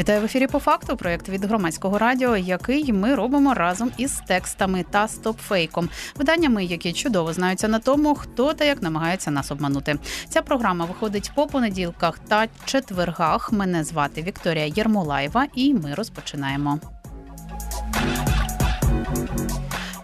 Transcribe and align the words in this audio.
Вітаю 0.00 0.20
в 0.20 0.24
ефірі 0.24 0.46
по 0.46 0.58
факту. 0.58 0.96
Проєкт 0.96 1.28
від 1.28 1.44
громадського 1.44 1.98
радіо, 1.98 2.36
який 2.36 2.92
ми 2.92 3.14
робимо 3.14 3.54
разом 3.54 3.90
із 3.96 4.22
текстами 4.26 4.84
та 4.90 5.08
стопфейком, 5.08 5.88
виданнями, 6.16 6.64
які 6.64 6.92
чудово 6.92 7.32
знаються 7.32 7.68
на 7.68 7.78
тому, 7.78 8.14
хто 8.14 8.54
та 8.54 8.64
як 8.64 8.82
намагається 8.82 9.30
нас 9.30 9.50
обманути. 9.50 9.98
Ця 10.28 10.42
програма 10.42 10.84
виходить 10.84 11.32
по 11.34 11.46
понеділках 11.46 12.18
та 12.18 12.46
четвергах. 12.64 13.52
Мене 13.52 13.84
звати 13.84 14.22
Вікторія 14.22 14.66
Єрмолаєва, 14.66 15.46
і 15.54 15.74
ми 15.74 15.94
розпочинаємо. 15.94 16.78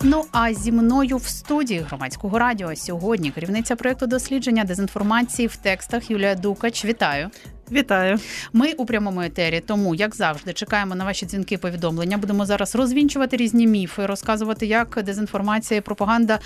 Ну 0.03 0.25
а 0.33 0.53
зі 0.53 0.73
мною 0.73 1.17
в 1.17 1.27
студії 1.27 1.81
громадського 1.81 2.39
радіо 2.39 2.77
сьогодні 2.77 3.31
керівниця 3.31 3.77
проєкту 3.77 4.06
дослідження 4.06 4.65
дезінформації 4.65 5.48
в 5.48 5.56
текстах 5.56 6.11
Юлія 6.11 6.34
Дукач. 6.34 6.84
Вітаю. 6.84 7.31
Вітаю, 7.73 8.19
ми 8.52 8.73
у 8.73 8.87
прямому 8.87 9.20
етері. 9.20 9.62
Тому 9.66 9.95
як 9.95 10.15
завжди 10.15 10.52
чекаємо 10.52 10.95
на 10.95 11.05
ваші 11.05 11.27
дзвінки. 11.27 11.59
Повідомлення 11.59 12.19
будемо 12.19 12.47
зараз 12.47 12.75
розвінчувати 12.75 13.37
різні 13.37 13.66
міфи, 13.66 14.06
розказувати, 14.06 14.66
як 14.66 15.02
дезінформація 15.05 15.79
і 15.79 15.80
пропаганда 15.80 16.39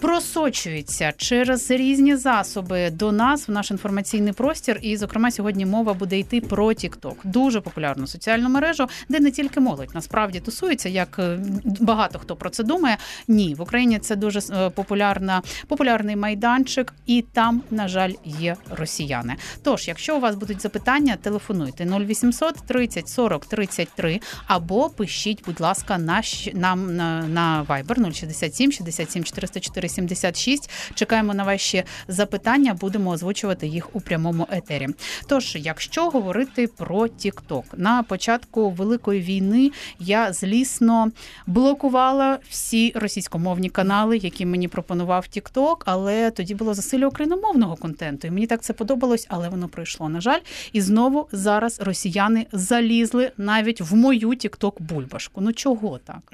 просочується 0.00 1.12
через 1.16 1.70
різні 1.70 2.16
засоби 2.16 2.90
до 2.90 3.12
нас 3.12 3.48
в 3.48 3.50
наш 3.50 3.70
інформаційний 3.70 4.32
простір. 4.32 4.78
І, 4.82 4.96
зокрема, 4.96 5.30
сьогодні 5.30 5.66
мова 5.66 5.94
буде 5.94 6.18
йти 6.18 6.40
про 6.40 6.66
TikTok. 6.66 7.14
дуже 7.24 7.60
популярну 7.60 8.06
соціальну 8.06 8.48
мережу, 8.48 8.88
де 9.08 9.20
не 9.20 9.30
тільки 9.30 9.60
молодь 9.60 9.90
насправді 9.94 10.40
тусується, 10.40 10.88
як 10.88 11.18
е, 11.18 11.38
багато 11.64 12.18
хто 12.18 12.36
про 12.36 12.50
це 12.50 12.62
думає. 12.62 12.96
Ні, 13.28 13.54
в 13.54 13.62
Україні 13.62 13.98
це 13.98 14.16
дуже 14.16 14.40
е, 14.52 14.70
популярна 14.70 15.42
популярний 15.68 16.16
майданчик, 16.16 16.94
і 17.06 17.24
там, 17.32 17.62
на 17.70 17.88
жаль, 17.88 18.12
є 18.24 18.56
росіяни. 18.70 19.36
Тож, 19.62 19.88
якщо 19.88 20.16
у 20.16 20.20
вас 20.20 20.34
будуть 20.34 20.65
запитання, 20.66 21.16
телефонуйте 21.22 21.84
0800 21.84 22.54
30 22.66 23.08
40 23.08 23.46
33 23.46 24.20
або 24.46 24.90
пишіть, 24.90 25.42
будь 25.46 25.60
ласка, 25.60 25.98
на 25.98 26.22
нам 26.54 26.96
на, 26.96 27.22
на 27.28 27.66
Viber 27.68 28.12
067 28.12 28.72
67 28.72 29.24
404 29.24 29.88
76. 29.88 30.70
Чекаємо 30.94 31.34
на 31.34 31.44
ваші 31.44 31.84
запитання, 32.08 32.74
будемо 32.74 33.10
озвучувати 33.10 33.66
їх 33.66 33.96
у 33.96 34.00
прямому 34.00 34.46
етері. 34.50 34.88
Тож, 35.28 35.56
якщо 35.56 36.10
говорити 36.10 36.66
про 36.66 37.00
TikTok, 37.00 37.64
на 37.76 38.02
початку 38.02 38.70
великої 38.70 39.20
війни 39.20 39.70
я 39.98 40.32
злісно 40.32 41.10
блокувала 41.46 42.38
всі 42.50 42.92
російськомовні 42.94 43.68
канали, 43.68 44.16
які 44.16 44.46
мені 44.46 44.68
пропонував 44.68 45.26
TikTok, 45.36 45.76
але 45.84 46.30
тоді 46.30 46.54
було 46.54 46.74
засилля 46.74 47.06
україномовного 47.06 47.76
контенту. 47.76 48.26
І 48.28 48.30
мені 48.30 48.46
так 48.46 48.62
це 48.62 48.72
подобалось, 48.72 49.26
але 49.28 49.48
воно 49.48 49.68
пройшло. 49.68 50.08
На 50.08 50.20
жаль, 50.20 50.40
і 50.72 50.80
знову 50.80 51.28
зараз 51.32 51.80
росіяни 51.80 52.46
залізли 52.52 53.32
навіть 53.36 53.80
в 53.80 53.94
мою 53.94 54.34
тікток 54.34 54.82
бульбашку. 54.82 55.40
Ну 55.40 55.52
чого 55.52 55.98
так? 55.98 56.32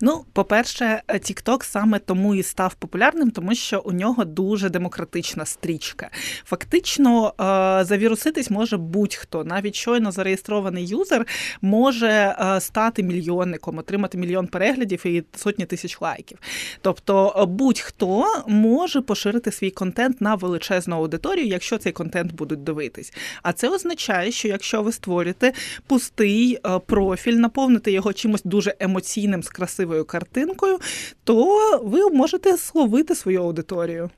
Ну, 0.00 0.24
по-перше, 0.32 1.02
Тікток 1.22 1.64
саме 1.64 1.98
тому 1.98 2.34
і 2.34 2.42
став 2.42 2.74
популярним, 2.74 3.30
тому 3.30 3.54
що 3.54 3.82
у 3.84 3.92
нього 3.92 4.24
дуже 4.24 4.70
демократична 4.70 5.44
стрічка. 5.44 6.10
Фактично, 6.44 7.34
е, 7.80 7.84
завіруситись 7.84 8.50
може 8.50 8.76
будь-хто, 8.76 9.44
навіть 9.44 9.74
щойно 9.74 10.12
зареєстрований 10.12 10.86
юзер 10.86 11.26
може 11.62 12.08
е, 12.08 12.60
стати 12.60 13.02
мільйонником, 13.02 13.78
отримати 13.78 14.18
мільйон 14.18 14.46
переглядів 14.46 15.06
і 15.06 15.24
сотні 15.36 15.66
тисяч 15.66 16.00
лайків. 16.00 16.38
Тобто, 16.82 17.34
е, 17.36 17.44
будь-хто 17.44 18.24
може 18.46 19.00
поширити 19.00 19.52
свій 19.52 19.70
контент 19.70 20.20
на 20.20 20.34
величезну 20.34 20.96
аудиторію, 20.96 21.46
якщо 21.46 21.78
цей 21.78 21.92
контент 21.92 22.32
будуть 22.32 22.64
дивитись. 22.64 23.12
А 23.46 23.52
це 23.52 23.68
означає, 23.68 24.32
що 24.32 24.48
якщо 24.48 24.82
ви 24.82 24.92
створюєте 24.92 25.52
пустий 25.86 26.58
е, 26.66 26.78
профіль, 26.78 27.32
наповните 27.32 27.92
його 27.92 28.12
чимось 28.12 28.42
дуже 28.44 28.74
емоційним 28.80 29.42
з 29.42 29.48
красивою 29.48 30.04
картинкою, 30.04 30.78
то 31.24 31.80
ви 31.84 32.10
можете 32.10 32.56
словити 32.56 33.14
свою 33.14 33.42
аудиторію. 33.42 34.10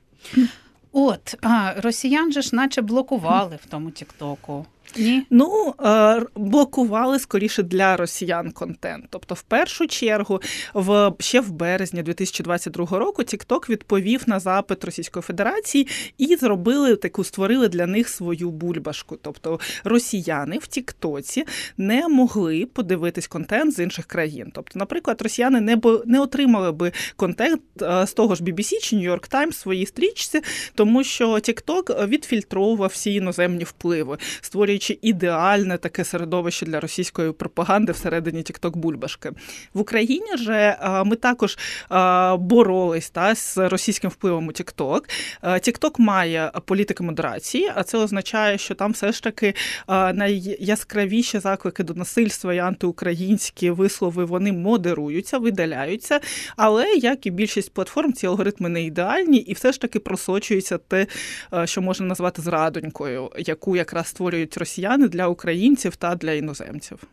От 0.91 1.35
а 1.41 1.73
росіян 1.77 2.31
же 2.31 2.41
ж, 2.41 2.55
наче 2.55 2.81
блокували 2.81 3.59
в 3.63 3.65
тому 3.65 3.91
Тіктоку. 3.91 4.65
Ні. 4.97 5.23
Ну 5.29 5.73
е, 5.85 6.21
блокували 6.35 7.19
скоріше 7.19 7.63
для 7.63 7.97
росіян 7.97 8.51
контент. 8.51 9.05
Тобто, 9.09 9.35
в 9.35 9.41
першу 9.41 9.87
чергу, 9.87 10.41
в 10.73 11.13
ще 11.19 11.41
в 11.41 11.51
березні 11.51 12.03
2022 12.03 12.99
року, 12.99 13.21
TikTok 13.21 13.69
відповів 13.69 14.23
на 14.27 14.39
запит 14.39 14.83
Російської 14.85 15.23
Федерації 15.23 15.87
і 16.17 16.35
зробили 16.35 16.95
таку, 16.95 17.23
створили 17.23 17.67
для 17.67 17.87
них 17.87 18.09
свою 18.09 18.51
бульбашку. 18.51 19.17
Тобто 19.21 19.59
росіяни 19.83 20.57
в 20.57 20.67
Тіктоці 20.67 21.45
не 21.77 22.07
могли 22.07 22.65
подивитись 22.65 23.27
контент 23.27 23.75
з 23.75 23.79
інших 23.79 24.05
країн. 24.05 24.51
Тобто, 24.53 24.79
наприклад, 24.79 25.21
росіяни 25.21 25.61
не 25.61 25.75
б 25.75 26.03
не 26.05 26.19
отримали 26.19 26.71
би 26.71 26.91
контент 27.15 27.61
е, 27.81 28.07
з 28.07 28.13
того 28.13 28.35
ж 28.35 28.43
BBC 28.43 28.79
чи 28.81 28.95
New 28.95 29.11
York 29.11 29.31
Times 29.31 29.49
в 29.49 29.53
своїй 29.53 29.85
стрічці, 29.85 30.41
тому 30.75 31.03
що 31.03 31.33
TikTok 31.33 32.07
відфільтровував 32.07 32.89
всі 32.93 33.13
іноземні 33.13 33.63
впливи, 33.63 34.17
створюючи 34.41 34.78
створюючи 34.79 34.99
ідеальне 35.01 35.77
таке 35.77 36.03
середовище 36.03 36.65
для 36.65 36.79
російської 36.79 37.31
пропаганди 37.31 37.91
всередині 37.91 38.43
Тікток 38.43 38.77
Бульбашки. 38.77 39.31
В 39.73 39.79
Україні 39.79 40.37
же 40.37 40.77
ми 41.05 41.15
також 41.15 41.57
боролись 42.39 43.09
та 43.09 43.35
з 43.35 43.57
російським 43.57 44.09
впливом 44.09 44.47
у 44.47 44.51
Тікток. 44.51 45.09
Тікток 45.61 45.99
має 45.99 46.51
політики 46.65 47.03
модерації, 47.03 47.71
а 47.75 47.83
це 47.83 47.97
означає, 47.97 48.57
що 48.57 48.75
там 48.75 48.91
все 48.91 49.11
ж 49.11 49.23
таки 49.23 49.53
найяскравіші 49.87 51.39
заклики 51.39 51.83
до 51.83 51.93
насильства 51.93 52.53
і 52.53 52.57
антиукраїнські 52.59 53.69
вислови 53.69 54.25
вони 54.25 54.51
модеруються, 54.51 55.37
видаляються. 55.37 56.19
Але 56.57 56.93
як 56.93 57.25
і 57.25 57.31
більшість 57.31 57.73
платформ, 57.73 58.13
ці 58.13 58.27
алгоритми 58.27 58.69
не 58.69 58.83
ідеальні, 58.83 59.37
і 59.37 59.53
все 59.53 59.71
ж 59.71 59.81
таки 59.81 59.99
просочується 59.99 60.77
те, 60.77 61.07
що 61.65 61.81
можна 61.81 62.05
назвати 62.05 62.41
зрадонькою, 62.41 63.29
яку 63.37 63.75
якраз 63.75 64.07
створюють 64.07 64.57
російські 64.57 64.68
росіяни 64.69 65.07
для 65.07 65.27
українців 65.27 65.95
та 65.95 66.15
для 66.15 66.31
іноземців. 66.33 67.03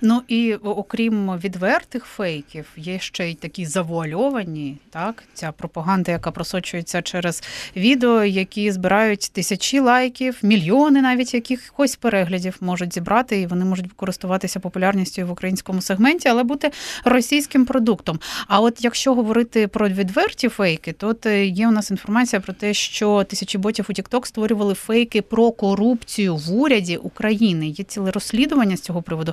Ну 0.00 0.22
і 0.28 0.54
окрім 0.54 1.38
відвертих 1.38 2.04
фейків, 2.04 2.66
є 2.76 2.98
ще 2.98 3.30
й 3.30 3.34
такі 3.34 3.66
завуальовані, 3.66 4.76
так 4.90 5.24
ця 5.34 5.52
пропаганда, 5.52 6.12
яка 6.12 6.30
просочується 6.30 7.02
через 7.02 7.42
відео, 7.76 8.24
які 8.24 8.72
збирають 8.72 9.30
тисячі 9.32 9.80
лайків, 9.80 10.38
мільйони 10.42 11.02
навіть 11.02 11.34
якихось 11.34 11.96
переглядів 11.96 12.56
можуть 12.60 12.94
зібрати, 12.94 13.40
і 13.40 13.46
вони 13.46 13.64
можуть 13.64 13.92
користуватися 13.92 14.60
популярністю 14.60 15.26
в 15.26 15.30
українському 15.30 15.80
сегменті, 15.80 16.28
але 16.28 16.42
бути 16.42 16.70
російським 17.04 17.66
продуктом. 17.66 18.20
А 18.48 18.60
от 18.60 18.84
якщо 18.84 19.14
говорити 19.14 19.68
про 19.68 19.88
відверті 19.88 20.48
фейки, 20.48 20.92
то 20.92 21.16
е, 21.26 21.46
є 21.46 21.68
у 21.68 21.70
нас 21.70 21.90
інформація 21.90 22.40
про 22.40 22.52
те, 22.52 22.74
що 22.74 23.24
тисячі 23.24 23.58
ботів 23.58 23.86
у 23.88 23.92
TikTok 23.92 24.26
створювали 24.26 24.74
фейки 24.74 25.22
про 25.22 25.50
корупцію 25.50 26.36
в 26.36 26.54
уряді 26.54 26.96
України. 26.96 27.68
Є 27.68 27.84
ціле 27.84 28.10
розслідування 28.10 28.76
з 28.76 28.80
цього 28.80 29.02
приводу 29.02 29.32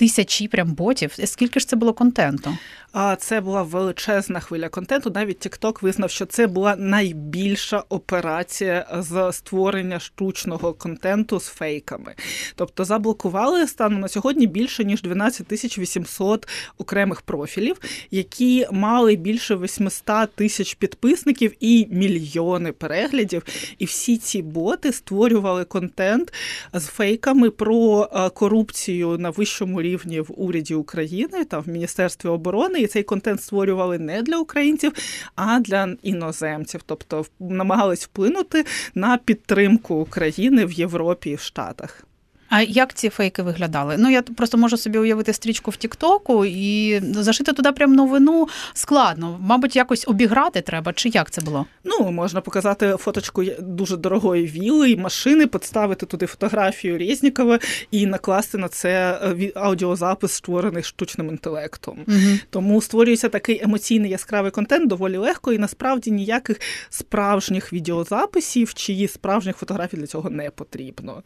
тисячі 0.00 0.48
прям 0.48 0.72
ботів. 0.72 1.16
Скільки 1.24 1.60
ж 1.60 1.68
це 1.68 1.76
було 1.76 1.92
контенту? 1.92 2.56
А 2.92 3.16
це 3.16 3.40
була 3.40 3.62
величезна 3.62 4.40
хвиля 4.40 4.68
контенту. 4.68 5.12
Навіть 5.14 5.46
TikTok 5.46 5.82
визнав, 5.82 6.10
що 6.10 6.26
це 6.26 6.46
була 6.46 6.76
найбільша 6.76 7.84
операція 7.88 8.86
з 8.98 9.32
створення 9.32 10.00
штучного 10.00 10.72
контенту 10.72 11.40
з 11.40 11.46
фейками. 11.46 12.14
Тобто 12.54 12.84
заблокували 12.84 13.66
станом 13.66 14.00
на 14.00 14.08
сьогодні 14.08 14.46
більше 14.46 14.84
ніж 14.84 15.02
12 15.02 15.46
тисяч 15.46 15.78
800 15.78 16.48
окремих 16.78 17.22
профілів, 17.22 17.76
які 18.10 18.66
мали 18.72 19.16
більше 19.16 19.56
800 19.56 20.34
тисяч 20.34 20.74
підписників 20.74 21.52
і 21.60 21.86
мільйони 21.90 22.72
переглядів. 22.72 23.42
І 23.78 23.84
всі 23.84 24.16
ці 24.16 24.42
боти 24.42 24.92
створювали 24.92 25.64
контент 25.64 26.32
з 26.72 26.86
фейками 26.86 27.50
про 27.50 28.08
е, 28.12 28.30
корупцію 28.30 29.18
на 29.18 29.30
вищому 29.30 29.82
рівні 29.82 29.89
в 29.96 30.26
уряді 30.36 30.74
України 30.74 31.44
та 31.44 31.58
в 31.58 31.68
Міністерстві 31.68 32.28
оборони 32.28 32.80
і 32.80 32.86
цей 32.86 33.02
контент 33.02 33.42
створювали 33.42 33.98
не 33.98 34.22
для 34.22 34.38
українців, 34.38 34.92
а 35.34 35.60
для 35.60 35.96
іноземців, 36.02 36.80
тобто 36.86 37.24
намагались 37.40 38.04
вплинути 38.04 38.64
на 38.94 39.16
підтримку 39.16 39.94
України 39.94 40.64
в 40.64 40.72
Європі 40.72 41.30
і 41.30 41.34
в 41.34 41.40
Штатах. 41.40 42.04
А 42.50 42.62
як 42.62 42.94
ці 42.94 43.08
фейки 43.08 43.42
виглядали? 43.42 43.96
Ну 43.98 44.10
я 44.10 44.22
просто 44.22 44.58
можу 44.58 44.76
собі 44.76 44.98
уявити 44.98 45.32
стрічку 45.32 45.70
в 45.70 45.76
Тіктоку 45.76 46.44
і 46.44 47.00
зашити 47.00 47.52
туди 47.52 47.72
прям 47.72 47.92
новину 47.92 48.48
складно. 48.74 49.38
Мабуть, 49.40 49.76
якось 49.76 50.08
обіграти 50.08 50.60
треба, 50.60 50.92
чи 50.92 51.08
як 51.08 51.30
це 51.30 51.40
було? 51.40 51.66
Ну, 51.84 52.10
можна 52.10 52.40
показати 52.40 52.96
фоточку 52.98 53.44
дуже 53.58 53.96
дорогої 53.96 54.46
віли 54.46 54.90
і 54.90 54.96
машини, 54.96 55.46
підставити 55.46 56.06
туди 56.06 56.26
фотографію 56.26 56.98
Резнікова 56.98 57.58
і 57.90 58.06
накласти 58.06 58.58
на 58.58 58.68
це 58.68 59.20
е, 59.40 59.52
аудіозапис, 59.54 60.32
створений 60.32 60.82
штучним 60.82 61.28
інтелектом. 61.28 61.98
Угу. 62.08 62.38
Тому 62.50 62.82
створюється 62.82 63.28
такий 63.28 63.62
емоційний 63.62 64.10
яскравий 64.10 64.50
контент 64.50 64.88
доволі 64.88 65.16
легко, 65.16 65.52
і 65.52 65.58
насправді 65.58 66.10
ніяких 66.10 66.60
справжніх 66.88 67.72
відеозаписів 67.72 68.74
чи 68.74 69.08
справжніх 69.08 69.56
фотографій 69.56 69.96
для 69.96 70.06
цього 70.06 70.30
не 70.30 70.50
потрібно. 70.50 71.22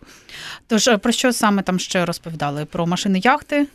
Тож 0.67 0.91
про 1.03 1.14
що 1.15 1.33
саме 1.33 1.63
там 1.63 1.79
ще 1.79 2.05
розповідали? 2.05 2.65
Про 2.65 2.87
машини 2.87 3.21
яхти? 3.25 3.67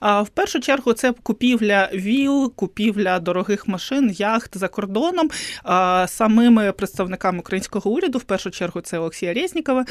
А 0.00 0.22
в 0.22 0.28
першу 0.28 0.60
чергу 0.60 0.92
це 0.92 1.12
купівля 1.22 1.90
віл, 1.94 2.52
купівля 2.56 3.18
дорогих 3.18 3.68
машин, 3.68 4.10
яхт 4.18 4.58
за 4.58 4.68
кордоном. 4.68 5.30
А, 5.62 6.06
самими 6.08 6.72
представниками 6.72 7.38
українського 7.38 7.90
уряду, 7.90 8.18
в 8.18 8.22
першу 8.22 8.50
чергу, 8.50 8.80
це 8.80 8.98
Олексія 8.98 9.32
Резнікова 9.32 9.84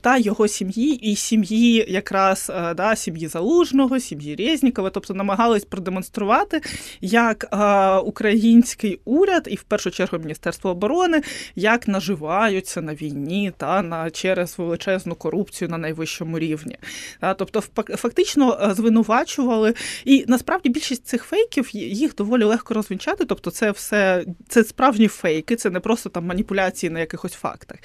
та 0.00 0.18
його 0.18 0.48
сім'ї, 0.48 0.94
і 0.94 1.16
сім'ї, 1.16 1.86
якраз 1.88 2.52
да, 2.76 2.96
сім'ї 2.96 3.28
Залужного, 3.28 4.00
сім'ї 4.00 4.36
Резнікова, 4.36 4.90
тобто 4.90 5.14
намагались 5.14 5.64
продемонструвати, 5.64 6.60
як 7.00 7.56
український 8.04 9.00
уряд, 9.04 9.48
і 9.50 9.54
в 9.54 9.62
першу 9.62 9.90
чергу 9.90 10.18
Міністерство 10.18 10.70
оборони, 10.70 11.22
як 11.56 11.88
наживаються 11.88 12.82
на 12.82 12.94
війні 12.94 13.52
та 13.56 13.82
на 13.82 14.10
через 14.10 14.58
величезну 14.58 15.14
корупцію 15.14 15.68
на 15.68 15.78
найвищому 15.78 16.35
рівні. 16.38 16.78
Тобто, 17.36 17.60
фактично 17.96 18.58
е, 18.62 18.74
звинувачували, 18.74 19.74
і 20.04 20.24
насправді 20.28 20.68
більшість 20.68 21.06
цих 21.06 21.24
фейків 21.24 21.76
їх 21.76 22.14
доволі 22.14 22.44
легко 22.44 22.74
розвінчати. 22.74 23.24
Тобто, 23.24 23.50
це 23.50 23.70
все 23.70 24.24
це 24.48 24.64
справжні 24.64 25.08
фейки, 25.08 25.56
це 25.56 25.70
не 25.70 25.80
просто 25.80 26.08
там 26.08 26.26
маніпуляції 26.26 26.90
на 26.90 27.00
якихось 27.00 27.32
фактах. 27.32 27.78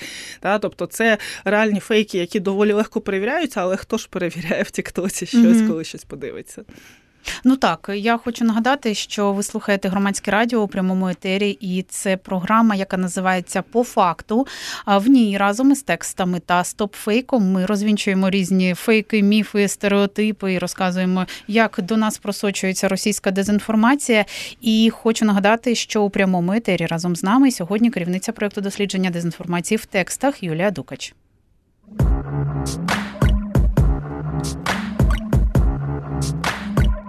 Тобто, 0.62 0.86
це 0.86 1.18
реальні 1.46 1.80
фейки, 1.80 2.18
які 2.18 2.40
доволі 2.40 2.74
легко 2.74 3.02
перевіряються, 3.02 3.62
але 3.62 3.78
хто 3.78 3.98
ж 3.98 4.08
перевіряє 4.10 4.64
в 4.64 4.72
Тіктоці 4.72 5.26
щось, 5.26 5.42
mm-hmm. 5.42 5.68
коли 5.68 5.84
щось 5.84 6.04
подивиться. 6.04 6.64
Ну 7.44 7.56
так, 7.56 7.90
я 7.94 8.18
хочу 8.18 8.46
нагадати, 8.46 8.94
що 8.94 9.34
ви 9.34 9.44
слухаєте 9.44 9.90
громадське 9.90 10.32
радіо 10.32 10.60
у 10.60 10.68
прямому 10.68 11.08
етері, 11.10 11.58
і 11.62 11.86
це 11.90 12.18
програма, 12.18 12.76
яка 12.76 12.98
називається 12.98 13.62
По 13.62 13.84
факту. 13.84 14.48
В 14.88 15.08
ній 15.08 15.38
разом 15.38 15.72
із 15.72 15.84
текстами 15.84 16.40
та 16.40 16.64
стопфейком 16.64 17.52
ми 17.52 17.66
розвінчуємо 17.66 18.30
різні 18.30 18.74
фейки, 18.74 19.24
міфи, 19.24 19.68
стереотипи 19.68 20.54
і 20.54 20.60
розказуємо, 20.60 21.26
як 21.48 21.80
до 21.82 21.98
нас 21.98 22.18
просочується 22.18 22.88
російська 22.88 23.32
дезінформація. 23.32 24.26
І 24.62 24.92
хочу 24.94 25.26
нагадати, 25.26 25.76
що 25.76 26.04
у 26.04 26.10
прямому 26.10 26.54
етері 26.54 26.86
разом 26.86 27.16
з 27.16 27.24
нами 27.24 27.52
сьогодні 27.52 27.92
керівниця 27.92 28.32
проєкту 28.32 28.62
дослідження 28.62 29.10
дезінформації 29.10 29.78
в 29.78 29.86
текстах 29.86 30.44
Юлія 30.44 30.72
Дукач. 30.72 31.14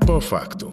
По 0.07 0.21
факту. 0.21 0.73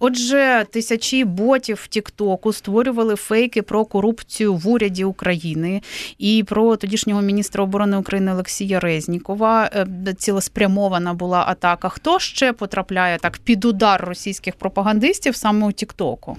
Отже, 0.00 0.66
тисячі 0.70 1.24
ботів 1.24 1.80
в 1.82 1.86
Тіктоку 1.86 2.52
створювали 2.52 3.16
фейки 3.16 3.62
про 3.62 3.84
корупцію 3.84 4.54
в 4.54 4.68
уряді 4.68 5.04
України 5.04 5.82
і 6.18 6.44
про 6.48 6.76
тодішнього 6.76 7.22
міністра 7.22 7.64
оборони 7.64 7.96
України 7.96 8.32
Олексія 8.32 8.80
Резнікова. 8.80 9.70
Е, 9.74 10.14
цілеспрямована 10.18 11.14
була 11.14 11.44
атака. 11.48 11.88
Хто 11.88 12.18
ще 12.18 12.52
потрапляє 12.52 13.18
так 13.18 13.38
під 13.38 13.64
удар 13.64 14.04
російських 14.04 14.54
пропагандистів 14.54 15.36
саме 15.36 15.66
у 15.66 15.72
Тіктоку? 15.72 16.36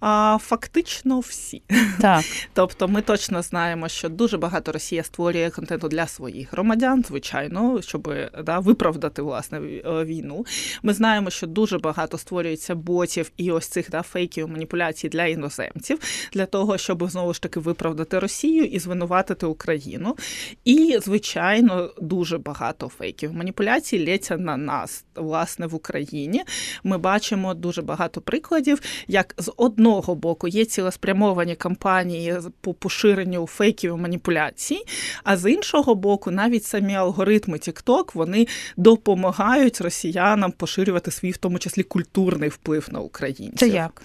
А 0.00 0.38
фактично 0.40 1.20
всі. 1.20 1.62
Так. 2.00 2.24
Тобто, 2.52 2.88
ми 2.88 3.02
точно 3.02 3.42
знаємо, 3.42 3.88
що 3.88 4.08
дуже 4.08 4.38
багато 4.38 4.72
Росія 4.72 5.02
створює 5.02 5.50
контенту 5.50 5.88
для 5.88 6.06
своїх 6.06 6.52
громадян, 6.52 7.04
звичайно, 7.08 7.82
щоб 7.82 8.14
да, 8.44 8.58
виправдати 8.58 9.22
власне 9.22 9.58
е, 9.58 10.04
війну. 10.04 10.46
Ми 10.82 10.92
знаємо, 10.92 11.30
що 11.30 11.46
дуже 11.46 11.78
багато 11.78 12.18
створюється 12.18 12.74
ботів 12.74 13.30
і 13.36 13.50
ось 13.50 13.66
цих 13.66 13.90
да, 13.90 14.02
фейків 14.02 14.48
маніпуляцій 14.48 15.08
для 15.08 15.26
іноземців, 15.26 15.98
для 16.32 16.46
того, 16.46 16.78
щоб 16.78 17.10
знову 17.10 17.34
ж 17.34 17.42
таки 17.42 17.60
виправдати 17.60 18.18
Росію 18.18 18.64
і 18.64 18.78
звинуватити 18.78 19.46
Україну. 19.46 20.16
І, 20.64 20.98
звичайно, 21.02 21.90
дуже 22.00 22.38
багато 22.38 22.88
фейків 22.88 23.34
маніпуляцій 23.34 24.06
лється 24.06 24.36
на 24.36 24.56
нас, 24.56 25.04
власне, 25.14 25.66
в 25.66 25.74
Україні. 25.74 26.42
Ми 26.84 26.98
бачимо 26.98 27.54
дуже 27.54 27.82
багато 27.82 28.20
прикладів, 28.20 28.80
як 29.08 29.34
з 29.38 29.52
одного 29.56 29.89
одного 29.90 30.14
боку 30.14 30.48
є 30.48 30.64
цілеспрямовані 30.64 31.56
кампанії 31.56 32.34
по 32.60 32.74
поширенню 32.74 33.46
фейків 33.46 33.94
і 33.94 34.00
маніпуляцій, 34.00 34.78
а 35.24 35.36
з 35.36 35.50
іншого 35.50 35.94
боку, 35.94 36.30
навіть 36.30 36.64
самі 36.64 36.94
алгоритми 36.94 37.56
TikTok, 37.56 38.10
вони 38.14 38.46
допомагають 38.76 39.80
росіянам 39.80 40.52
поширювати 40.52 41.10
свій, 41.10 41.30
в 41.30 41.36
тому 41.36 41.58
числі 41.58 41.82
культурний 41.82 42.48
вплив 42.48 42.88
на 42.92 43.00
українців. 43.00 43.58
Це 43.58 43.68
як? 43.68 44.02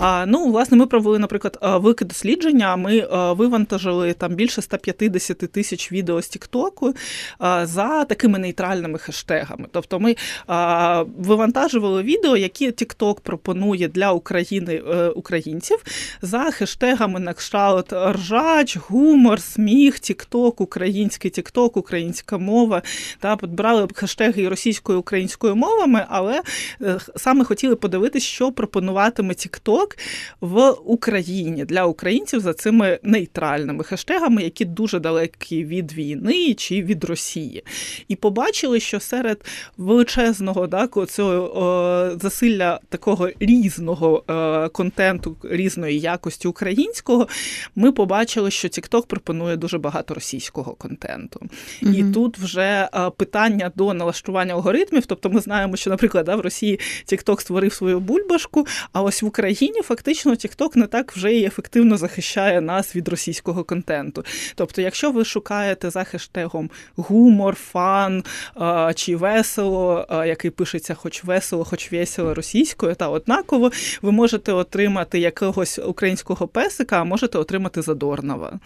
А, 0.00 0.26
Ну, 0.26 0.46
власне, 0.46 0.76
ми 0.76 0.86
провели, 0.86 1.18
наприклад, 1.18 1.58
велике 1.62 2.04
дослідження. 2.04 2.76
Ми 2.76 3.06
вивантажили 3.34 4.12
там 4.12 4.34
більше 4.34 4.62
150 4.62 5.38
тисяч 5.38 5.92
відео 5.92 6.22
з 6.22 6.28
Тіктоку 6.28 6.94
за 7.62 8.04
такими 8.04 8.38
нейтральними 8.38 8.98
хештегами. 8.98 9.68
Тобто 9.72 10.00
ми 10.00 10.16
вивантажували 11.18 12.02
відео, 12.02 12.36
які 12.36 12.70
TikTok 12.70 13.20
пропонує 13.20 13.88
для 13.88 14.12
України 14.12 14.82
е, 14.90 15.09
українців 15.12 15.84
за 16.22 16.50
хештегами 16.50 17.20
на 17.20 17.32
кшталт 17.32 17.92
ржач, 17.92 18.76
гумор, 18.76 19.40
сміх, 19.40 20.00
тікток, 20.00 20.60
український 20.60 21.30
тікток, 21.30 21.76
українська 21.76 22.38
мова. 22.38 22.82
Та 23.18 23.36
підбирали 23.36 23.88
хештеги 23.94 24.48
російською 24.48 24.98
і 24.98 25.00
українською 25.00 25.56
мовами, 25.56 26.06
але 26.08 26.42
е, 26.82 26.98
саме 27.16 27.44
хотіли 27.44 27.76
подивитися, 27.76 28.26
що 28.26 28.52
пропонуватиме 28.52 29.34
Тікток 29.34 29.96
в 30.40 30.70
Україні 30.70 31.64
для 31.64 31.84
українців 31.84 32.40
за 32.40 32.54
цими 32.54 32.98
нейтральними 33.02 33.84
хештегами, 33.84 34.42
які 34.42 34.64
дуже 34.64 34.98
далекі 34.98 35.64
від 35.64 35.92
війни 35.92 36.54
чи 36.54 36.82
від 36.82 37.04
Росії. 37.04 37.64
І 38.08 38.16
побачили, 38.16 38.80
що 38.80 39.00
серед 39.00 39.44
величезного 39.76 40.68
так, 40.68 40.96
цього 41.08 42.10
засилля 42.20 42.80
такого 42.88 43.30
різного 43.40 44.22
контенту, 44.72 44.99
контенту 45.00 45.36
різної 45.42 46.00
якості 46.00 46.48
українського, 46.48 47.28
ми 47.74 47.92
побачили, 47.92 48.50
що 48.50 48.68
TikTok 48.68 49.06
пропонує 49.06 49.56
дуже 49.56 49.78
багато 49.78 50.14
російського 50.14 50.74
контенту. 50.74 51.40
mm 51.82 51.94
І 51.94 52.12
тут 52.12 52.38
вже 52.38 52.88
питання 53.16 53.72
до 53.76 53.94
налаштування 53.94 54.54
алгоритмів. 54.54 55.06
Тобто, 55.06 55.30
ми 55.30 55.40
знаємо, 55.40 55.76
що, 55.76 55.90
наприклад, 55.90 56.24
да, 56.24 56.36
в 56.36 56.40
Росії 56.40 56.80
TikTok 57.06 57.40
створив 57.40 57.72
свою 57.72 58.00
бульбашку, 58.00 58.66
а 58.92 59.02
ось 59.02 59.22
в 59.22 59.26
Україні 59.26 59.82
фактично 59.82 60.32
TikTok 60.32 60.76
не 60.76 60.86
так 60.86 61.12
вже 61.12 61.34
і 61.34 61.44
ефективно 61.44 61.96
захищає 61.96 62.60
нас 62.60 62.96
від 62.96 63.08
російського 63.08 63.64
контенту. 63.64 64.24
Тобто, 64.54 64.82
якщо 64.82 65.10
ви 65.10 65.24
шукаєте 65.24 65.90
за 65.90 66.04
хештегом 66.04 66.70
гумор, 66.96 67.54
фан 67.54 68.24
чи 68.94 69.16
весело, 69.16 70.06
який 70.26 70.50
пишеться 70.50 70.94
хоч 70.94 71.24
весело, 71.24 71.64
хоч 71.64 71.92
весело 71.92 72.34
російською, 72.34 72.94
та 72.94 73.08
однаково, 73.08 73.70
ви 74.02 74.12
можете 74.12 74.52
отримати 74.52 74.89
отримати 74.90 75.18
якогось 75.18 75.78
українського 75.78 76.48
песика, 76.48 77.00
а 77.00 77.04
можете 77.04 77.38
отримати 77.38 77.82
Задорнова. 77.82 78.58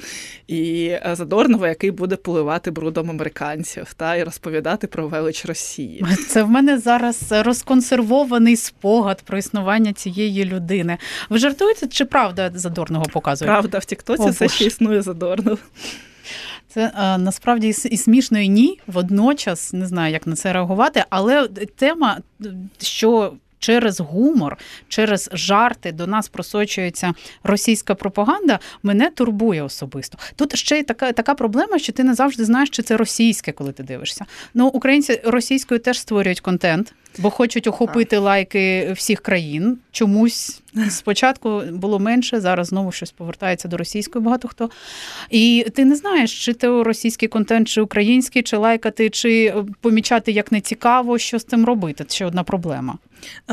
І 0.46 0.86
е, 0.86 1.10
Задорнова, 1.12 1.68
який 1.68 1.90
буде 1.90 2.16
поливати 2.16 2.70
брудом 2.70 3.10
американців 3.10 3.94
та 3.94 4.16
і 4.16 4.24
розповідати 4.24 4.86
про 4.86 5.08
велич 5.08 5.46
Росії. 5.46 6.04
Це 6.28 6.42
в 6.42 6.50
мене 6.50 6.78
зараз 6.78 7.26
розконсервований 7.30 8.56
спогад 8.56 9.22
про 9.22 9.38
існування 9.38 9.92
цієї 9.92 10.44
людини. 10.44 10.98
Ви 11.30 11.38
жартуєте, 11.38 11.86
чи 11.86 12.04
правда 12.04 12.50
Задорного 12.54 13.04
показують? 13.04 13.52
Правда, 13.52 13.78
в 13.78 13.84
Тіктоці 13.84 14.30
все 14.30 14.48
ще 14.48 14.64
існує 14.64 15.02
Задорнов. 15.02 15.58
Це 16.68 16.92
а, 16.94 17.14
е, 17.14 17.18
насправді 17.18 17.68
і 17.68 17.96
смішно, 17.96 18.38
і 18.38 18.48
ні. 18.48 18.80
Водночас 18.86 19.72
не 19.72 19.86
знаю, 19.86 20.12
як 20.12 20.26
на 20.26 20.36
це 20.36 20.52
реагувати, 20.52 21.04
але 21.10 21.48
тема, 21.76 22.18
що 22.80 23.32
через 23.64 24.00
гумор, 24.00 24.56
через 24.88 25.30
жарти 25.32 25.92
до 25.92 26.06
нас 26.06 26.28
просочується 26.28 27.14
російська 27.42 27.94
пропаганда, 27.94 28.58
мене 28.82 29.10
турбує 29.10 29.62
особисто. 29.62 30.18
Тут 30.36 30.56
ще 30.56 30.78
й 30.78 30.82
така 30.82 31.12
така 31.12 31.34
проблема, 31.34 31.78
що 31.78 31.92
ти 31.92 32.04
не 32.04 32.14
завжди 32.14 32.44
знаєш, 32.44 32.70
чи 32.70 32.82
це 32.82 32.96
російське, 32.96 33.52
коли 33.52 33.72
ти 33.72 33.82
дивишся. 33.82 34.24
Ну, 34.54 34.66
українці 34.66 35.20
російською 35.24 35.80
теж 35.80 36.00
створюють 36.00 36.40
контент. 36.40 36.94
Бо 37.18 37.30
хочуть 37.30 37.66
охопити 37.66 38.18
лайки 38.18 38.92
всіх 38.92 39.20
країн. 39.20 39.78
Чомусь 39.92 40.62
спочатку 40.90 41.62
було 41.72 41.98
менше, 41.98 42.40
зараз 42.40 42.66
знову 42.66 42.92
щось 42.92 43.10
повертається 43.10 43.68
до 43.68 43.76
російської 43.76 44.24
багато 44.24 44.48
хто. 44.48 44.70
І 45.30 45.66
ти 45.74 45.84
не 45.84 45.96
знаєш, 45.96 46.44
чи 46.44 46.54
це 46.54 46.82
російський 46.82 47.28
контент, 47.28 47.68
чи 47.68 47.80
український, 47.80 48.42
чи 48.42 48.56
лайкати, 48.56 49.10
чи 49.10 49.54
помічати 49.80 50.32
як 50.32 50.52
не 50.52 50.60
цікаво, 50.60 51.18
що 51.18 51.38
з 51.38 51.44
цим 51.44 51.64
робити. 51.64 52.04
Це 52.04 52.14
ще 52.14 52.26
одна 52.26 52.42
проблема. 52.42 52.98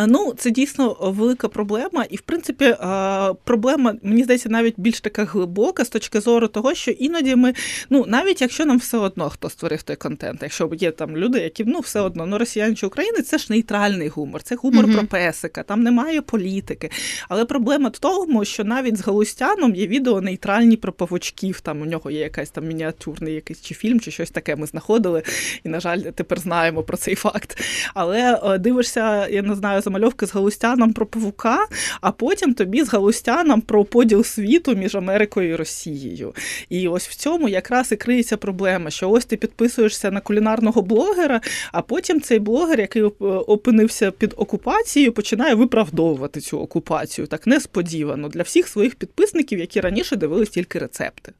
Ну, 0.08 0.34
це 0.38 0.52
дійсно 0.52 0.98
велика 1.02 1.48
проблема, 1.48 2.06
і 2.10 2.16
в 2.16 2.22
принципі 2.22 2.76
проблема, 3.44 3.96
мені 4.04 4.24
здається, 4.24 4.50
навіть 4.50 4.74
більш 4.78 5.02
така 5.02 5.26
глибока 5.26 5.86
з 5.86 5.90
точки 5.90 6.22
зору 6.22 6.48
того, 6.48 6.74
що 6.74 6.92
іноді 6.92 7.36
ми, 7.36 7.54
ну 7.90 8.06
навіть 8.08 8.42
якщо 8.42 8.66
нам 8.66 8.78
все 8.78 8.98
одно 8.98 9.30
хто 9.30 9.50
створив 9.50 9.84
той 9.84 9.96
контент, 9.96 10.40
якщо 10.42 10.72
є 10.80 10.92
там 10.92 11.18
люди, 11.18 11.40
які 11.40 11.64
ну 11.64 11.80
все 11.80 12.02
одно, 12.02 12.26
ну 12.26 12.38
росіяни 12.38 12.76
чи 12.76 12.86
України, 12.86 13.22
це 13.22 13.38
ж 13.38 13.51
нейтральний 13.52 14.08
гумор, 14.08 14.44
це 14.44 14.56
гумор 14.56 14.86
mm-hmm. 14.86 14.94
про 14.94 15.08
песика, 15.08 15.64
там 15.64 15.84
немає 15.84 16.22
політики. 16.22 16.90
Але 17.30 17.46
проблема 17.46 17.90
в 17.90 17.98
тому, 18.00 18.46
що 18.46 18.64
навіть 18.64 18.98
з 18.98 19.02
Галустяном 19.02 19.76
є 19.76 19.88
відео 19.88 20.22
нейтральні 20.22 20.78
про 20.78 20.94
павучків. 20.94 21.62
Там 21.62 21.82
у 21.82 21.86
нього 21.86 22.12
є 22.12 22.20
якась 22.20 22.50
там 22.50 22.68
мініатюрний 22.68 23.34
якийсь 23.34 23.62
чи 23.62 23.76
фільм, 23.76 24.00
чи 24.00 24.12
щось 24.12 24.32
таке. 24.32 24.56
Ми 24.56 24.68
знаходили, 24.68 25.24
і 25.64 25.70
на 25.70 25.80
жаль, 25.80 26.00
тепер 26.00 26.40
знаємо 26.40 26.84
про 26.84 26.98
цей 26.98 27.16
факт. 27.16 27.58
Але 27.94 28.40
е, 28.44 28.58
дивишся, 28.58 29.28
я 29.28 29.42
не 29.42 29.56
знаю, 29.56 29.82
замальовки 29.82 30.26
з 30.26 30.34
Галустяном 30.34 30.94
про 30.94 31.06
павука, 31.06 31.68
а 32.02 32.12
потім 32.12 32.54
тобі 32.54 32.84
з 32.84 32.90
Галустяном 32.90 33.62
про 33.62 33.86
поділ 33.86 34.24
світу 34.24 34.76
між 34.76 34.96
Америкою 34.96 35.50
і 35.50 35.56
Росією. 35.56 36.34
І 36.70 36.88
ось 36.88 37.08
в 37.08 37.16
цьому 37.16 37.50
якраз 37.50 37.92
і 37.92 37.96
криється 37.96 38.38
проблема, 38.38 38.90
що 38.90 39.10
ось 39.10 39.26
ти 39.26 39.38
підписуєшся 39.38 40.12
на 40.12 40.22
кулінарного 40.22 40.82
блогера, 40.82 41.42
а 41.72 41.82
потім 41.82 42.22
цей 42.22 42.40
блогер, 42.40 42.80
який 42.80 43.04
опинився 43.42 44.12
під 44.12 44.34
окупацією, 44.38 45.12
починає 45.12 45.56
виправдовувати 45.56 46.42
цю 46.42 46.60
окупацію 46.60 47.28
так 47.28 47.48
несподівано 47.48 48.30
для 48.30 48.42
всіх 48.42 48.68
своїх 48.68 48.96
підписників, 48.96 49.60
які 49.60 49.82
раніше 49.82 50.16
дивились 50.16 50.50
тільки 50.50 50.80
рецепти. 50.80 51.32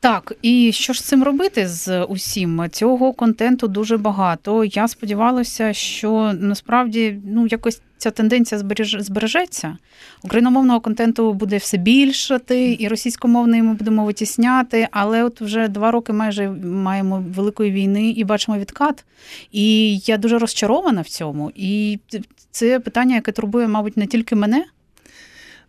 Так, 0.00 0.32
і 0.42 0.72
що 0.72 0.92
ж 0.92 1.02
цим 1.02 1.24
робити 1.24 1.68
з 1.68 2.04
усім? 2.04 2.68
Цього 2.70 3.12
контенту 3.12 3.68
дуже 3.68 3.96
багато. 3.96 4.64
Я 4.64 4.88
сподівалася, 4.88 5.72
що 5.72 6.32
насправді 6.40 7.20
ну 7.24 7.46
якось 7.46 7.80
ця 7.98 8.10
тенденція 8.10 8.58
збереж... 8.58 8.96
збережеться. 9.00 9.76
Україномовного 10.22 10.80
контенту 10.80 11.32
буде 11.32 11.56
все 11.56 11.76
більшати, 11.76 12.76
і 12.80 12.88
російськомовний 12.88 13.62
ми 13.62 13.74
будемо 13.74 14.04
витісняти. 14.04 14.88
Але 14.90 15.24
от 15.24 15.40
вже 15.40 15.68
два 15.68 15.90
роки 15.90 16.12
майже 16.12 16.50
маємо 16.64 17.24
великої 17.34 17.72
війни 17.72 18.10
і 18.10 18.24
бачимо 18.24 18.58
відкат. 18.58 19.04
І 19.52 19.96
я 19.98 20.16
дуже 20.16 20.38
розчарована 20.38 21.00
в 21.00 21.08
цьому. 21.08 21.52
І 21.54 21.98
це 22.50 22.80
питання, 22.80 23.14
яке 23.14 23.32
турбує, 23.32 23.68
мабуть, 23.68 23.96
не 23.96 24.06
тільки 24.06 24.34
мене. 24.34 24.64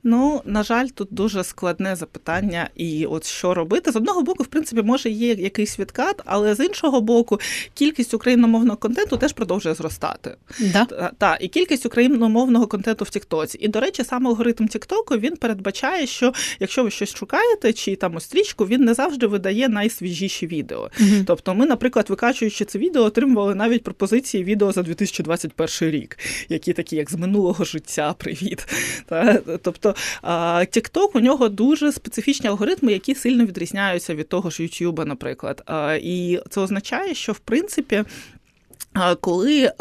Ну, 0.03 0.41
на 0.45 0.63
жаль, 0.63 0.87
тут 0.87 1.07
дуже 1.11 1.43
складне 1.43 1.95
запитання, 1.95 2.69
і 2.75 3.05
от 3.05 3.25
що 3.25 3.53
робити. 3.53 3.91
З 3.91 3.95
одного 3.95 4.21
боку, 4.21 4.43
в 4.43 4.47
принципі, 4.47 4.81
може 4.81 5.09
є 5.09 5.33
якийсь 5.33 5.79
відкат, 5.79 6.21
але 6.25 6.55
з 6.55 6.65
іншого 6.65 7.01
боку, 7.01 7.39
кількість 7.73 8.13
україномовного 8.13 8.77
контенту 8.77 9.17
теж 9.17 9.33
продовжує 9.33 9.75
зростати. 9.75 10.35
Да? 10.59 11.11
Та, 11.17 11.37
і 11.41 11.47
кількість 11.47 11.85
україномовного 11.85 12.67
контенту 12.67 13.05
в 13.05 13.09
Тіктоці. 13.09 13.57
І, 13.61 13.67
до 13.67 13.79
речі, 13.79 14.03
саме 14.03 14.29
алгоритм 14.29 14.67
Тіктоку 14.67 15.17
він 15.17 15.35
передбачає, 15.35 16.07
що 16.07 16.33
якщо 16.59 16.83
ви 16.83 16.91
щось 16.91 17.15
шукаєте, 17.15 17.73
чи 17.73 17.95
там 17.95 18.19
стрічку, 18.19 18.67
він 18.67 18.81
не 18.81 18.93
завжди 18.93 19.27
видає 19.27 19.69
найсвіжіші 19.69 20.47
відео. 20.47 20.89
Угу. 20.99 21.23
Тобто, 21.25 21.55
ми, 21.55 21.65
наприклад, 21.65 22.09
викачуючи 22.09 22.65
це 22.65 22.79
відео, 22.79 23.03
отримували 23.03 23.55
навіть 23.55 23.83
пропозиції 23.83 24.43
відео 24.43 24.71
за 24.71 24.83
2021 24.83 25.91
рік, 25.91 26.17
які 26.49 26.73
такі, 26.73 26.95
як 26.95 27.11
з 27.11 27.15
минулого 27.15 27.63
життя, 27.63 28.15
привіт. 28.17 28.67
Та, 29.05 29.41
Тобто 29.61 29.86
TikTok, 30.23 31.09
у 31.13 31.19
нього 31.19 31.49
дуже 31.49 31.91
специфічні 31.91 32.49
алгоритми, 32.49 32.91
які 32.91 33.15
сильно 33.15 33.45
відрізняються 33.45 34.15
від 34.15 34.29
того 34.29 34.49
ж 34.49 34.63
YouTube, 34.63 35.05
наприклад. 35.05 35.63
І 36.01 36.39
це 36.49 36.61
означає, 36.61 37.13
що 37.13 37.31
в 37.31 37.39
принципі 37.39 38.03
коли 39.21 39.71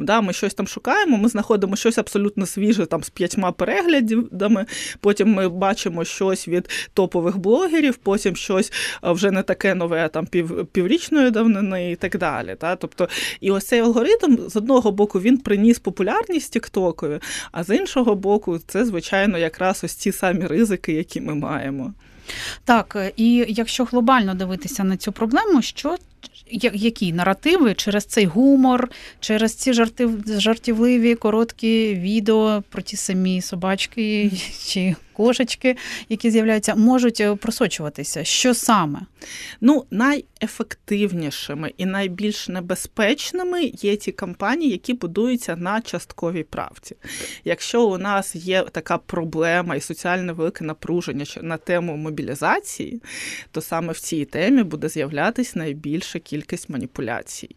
да, 0.00 0.20
ми 0.20 0.32
щось 0.32 0.54
там 0.54 0.66
шукаємо, 0.66 1.16
ми 1.16 1.28
знаходимо 1.28 1.76
щось 1.76 1.98
абсолютно 1.98 2.46
свіже 2.46 2.86
там 2.86 3.04
з 3.04 3.10
п'ятьма 3.10 3.52
переглядами, 3.52 4.66
потім 5.00 5.32
ми 5.32 5.48
бачимо 5.48 6.04
щось 6.04 6.48
від 6.48 6.70
топових 6.94 7.38
блогерів, 7.38 7.96
потім 7.96 8.36
щось 8.36 8.72
вже 9.02 9.30
не 9.30 9.42
таке 9.42 9.74
нове, 9.74 10.08
там 10.08 10.26
пів, 10.26 10.66
піврічної 10.66 11.30
давнини 11.30 11.90
і 11.90 11.96
так 11.96 12.18
далі. 12.18 12.56
Та? 12.58 12.76
Тобто, 12.76 13.08
І 13.40 13.50
ось 13.50 13.66
цей 13.66 13.80
алгоритм 13.80 14.38
з 14.48 14.56
одного 14.56 14.92
боку 14.92 15.20
він 15.20 15.38
приніс 15.38 15.78
популярність 15.78 16.52
Тіктокові, 16.52 17.20
а 17.52 17.64
з 17.64 17.76
іншого 17.76 18.14
боку, 18.14 18.58
це, 18.66 18.84
звичайно, 18.84 19.38
якраз 19.38 19.84
ось 19.84 19.94
ті 19.94 20.12
самі 20.12 20.46
ризики, 20.46 20.92
які 20.92 21.20
ми 21.20 21.34
маємо. 21.34 21.94
Так, 22.64 23.12
і 23.16 23.44
якщо 23.48 23.84
глобально 23.84 24.34
дивитися 24.34 24.84
на 24.84 24.96
цю 24.96 25.12
проблему, 25.12 25.62
що 25.62 25.96
які 26.74 27.12
наративи 27.12 27.74
через 27.74 28.04
цей 28.04 28.26
гумор, 28.26 28.90
через 29.20 29.54
ці 29.54 29.72
жартів, 29.72 30.24
жартівливі 30.26 31.14
короткі 31.14 31.94
відео 31.94 32.62
про 32.68 32.82
ті 32.82 32.96
самі 32.96 33.42
собачки 33.42 34.30
чи 34.66 34.96
кошечки, 35.16 35.76
які 36.08 36.30
з'являються, 36.30 36.74
можуть 36.74 37.20
е, 37.20 37.34
просочуватися. 37.34 38.24
Що 38.24 38.54
саме? 38.54 39.00
Ну, 39.60 39.84
найефективнішими 39.90 41.72
і 41.76 41.86
найбільш 41.86 42.48
небезпечними 42.48 43.62
є 43.64 43.96
ті 43.96 44.12
кампанії, 44.12 44.70
які 44.70 44.94
будуються 44.94 45.56
на 45.56 45.80
частковій 45.80 46.42
правді. 46.42 46.96
Якщо 47.44 47.86
у 47.86 47.98
нас 47.98 48.36
є 48.36 48.62
така 48.62 48.98
проблема 48.98 49.76
і 49.76 49.80
соціальне 49.80 50.32
велике 50.32 50.64
напруження 50.64 51.24
на 51.42 51.56
тему 51.56 51.96
мобілізації, 51.96 53.02
то 53.50 53.60
саме 53.60 53.92
в 53.92 53.98
цій 53.98 54.24
темі 54.24 54.62
буде 54.62 54.88
з'являтися 54.88 55.58
найбільша 55.58 56.18
кількість 56.18 56.68
маніпуляцій. 56.68 57.56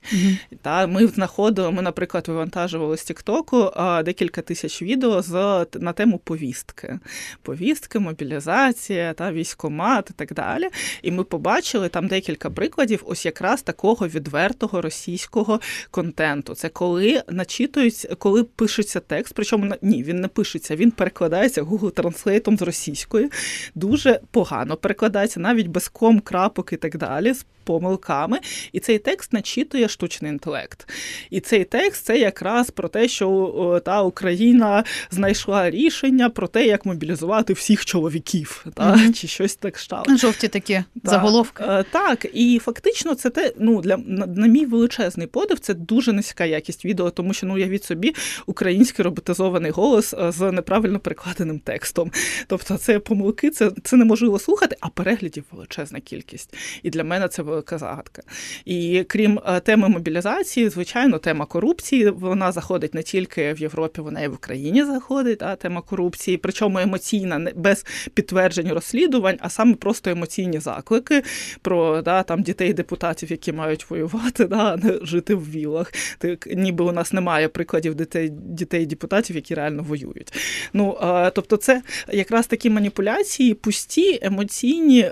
Та 0.62 0.88
Ми 0.88 1.08
знаходили, 1.08 1.72
ми, 1.72 1.82
наприклад, 1.82 2.28
вивантажували 2.28 2.98
з 2.98 3.04
Тіктоку 3.04 3.72
декілька 4.06 4.42
тисяч 4.42 4.82
відео 4.82 5.22
з 5.22 5.66
на 5.74 5.94
тему 5.94 6.18
повістки 6.24 7.00
повістки, 7.48 8.00
мобілізація, 8.00 9.14
та 9.14 9.32
військомат 9.32 10.10
і 10.10 10.14
так 10.14 10.34
далі. 10.34 10.70
І 11.02 11.12
ми 11.12 11.24
побачили 11.24 11.90
там 11.90 12.08
декілька 12.08 12.50
прикладів, 12.50 13.04
ось 13.06 13.26
якраз 13.26 13.62
такого 13.62 14.08
відвертого 14.08 14.82
російського 14.82 15.60
контенту. 15.92 16.56
Це 16.56 16.70
коли 16.70 17.24
начитують, 17.30 18.08
коли 18.20 18.44
пишеться 18.44 19.00
текст, 19.00 19.34
причому 19.36 19.74
ні, 19.82 20.04
він 20.04 20.22
не 20.22 20.28
пишеться, 20.28 20.76
він 20.76 20.92
перекладається 20.92 21.64
Google 21.64 21.92
Translate 21.92 22.58
з 22.58 22.62
російської, 22.62 23.30
дуже 23.76 24.20
погано 24.32 24.78
перекладається, 24.78 25.40
навіть 25.40 25.68
без 25.68 25.88
ком, 25.88 26.20
крапок 26.20 26.74
і 26.74 26.78
так 26.78 26.98
далі 26.98 27.34
помилками, 27.68 28.40
і 28.72 28.80
цей 28.80 29.00
текст 29.00 29.34
начитує 29.34 29.88
штучний 29.88 30.32
інтелект. 30.32 30.90
І 31.30 31.40
цей 31.40 31.64
текст 31.64 32.06
це 32.06 32.18
якраз 32.20 32.72
про 32.72 32.90
те, 32.90 33.08
що 33.08 33.82
та 33.86 34.02
Україна 34.02 34.84
знайшла 35.12 35.70
рішення 35.70 36.30
про 36.30 36.48
те, 36.48 36.66
як 36.66 36.86
мобілізувати 36.86 37.54
всіх 37.54 37.86
чоловіків, 37.86 38.66
та 38.74 38.84
mm-hmm. 38.84 39.14
чи 39.14 39.28
щось 39.28 39.56
так 39.56 39.80
штало. 39.80 40.18
Жовті 40.18 40.48
такі 40.48 40.74
та, 40.74 41.12
заголовки. 41.12 41.64
Е, 41.68 41.86
так, 41.92 42.26
і 42.34 42.60
фактично, 42.64 43.16
це 43.16 43.30
те, 43.30 43.54
ну 43.60 43.82
для 43.82 43.98
на, 43.98 44.26
на 44.26 44.48
мій 44.48 44.66
величезний 44.66 45.28
подив, 45.28 45.60
це 45.60 45.74
дуже 45.74 46.14
низька 46.14 46.46
якість 46.46 46.86
відео, 46.86 47.10
тому 47.10 47.34
що 47.34 47.48
ну 47.48 47.58
я 47.58 47.68
від 47.68 47.84
собі 47.84 48.16
український 48.46 49.06
роботизований 49.06 49.72
голос 49.72 50.14
е, 50.14 50.32
з 50.32 50.52
неправильно 50.52 51.00
перекладеним 51.00 51.60
текстом. 51.60 52.12
Тобто, 52.48 52.78
це 52.78 53.00
помилки, 53.00 53.50
це 53.50 53.72
це 53.84 53.98
неможливо 53.98 54.40
слухати, 54.40 54.76
а 54.80 54.90
переглядів 54.90 55.44
величезна 55.52 56.00
кількість. 56.00 56.56
І 56.84 56.90
для 56.90 57.04
мене 57.04 57.28
це 57.28 57.42
велика 57.42 57.57
загадка. 57.72 58.22
І 58.66 59.06
крім 59.08 59.40
е, 59.46 59.60
теми 59.60 59.90
мобілізації, 59.90 60.70
звичайно, 60.70 61.18
тема 61.18 61.46
корупції 61.46 62.10
вона 62.10 62.52
заходить 62.52 62.94
не 62.94 63.04
тільки 63.04 63.54
в 63.54 63.60
Європі, 63.60 64.02
вона 64.02 64.22
і 64.22 64.28
в 64.28 64.34
Україні 64.34 64.84
заходить. 64.84 65.44
а 65.44 65.56
Тема 65.56 65.82
корупції, 65.82 66.38
причому 66.38 66.80
емоційна, 66.80 67.52
без 67.56 67.86
підтверджень 68.14 68.72
розслідувань, 68.72 69.38
а 69.40 69.50
саме 69.50 69.76
просто 69.76 70.10
емоційні 70.10 70.60
заклики 70.60 71.24
про 71.62 72.02
да, 72.02 72.24
там 72.24 72.42
дітей 72.42 72.74
депутатів, 72.74 73.32
які 73.32 73.52
мають 73.52 73.90
воювати, 73.90 74.46
да, 74.46 74.78
не 74.78 75.00
жити 75.02 75.36
в 75.36 75.52
вілах. 75.52 75.94
Так, 76.18 76.48
ніби 76.48 76.84
у 76.84 76.92
нас 76.92 77.14
немає 77.14 77.48
прикладів 77.48 77.96
дітей 77.96 78.30
дітей 78.30 78.86
депутатів, 78.86 79.36
які 79.36 79.56
реально 79.56 79.84
воюють. 79.84 80.34
Ну 80.74 80.98
тобто, 81.34 81.58
це 81.58 81.82
якраз 82.12 82.48
такі 82.48 82.70
маніпуляції, 82.70 83.54
пусті, 83.54 84.20
емоційні, 84.22 85.12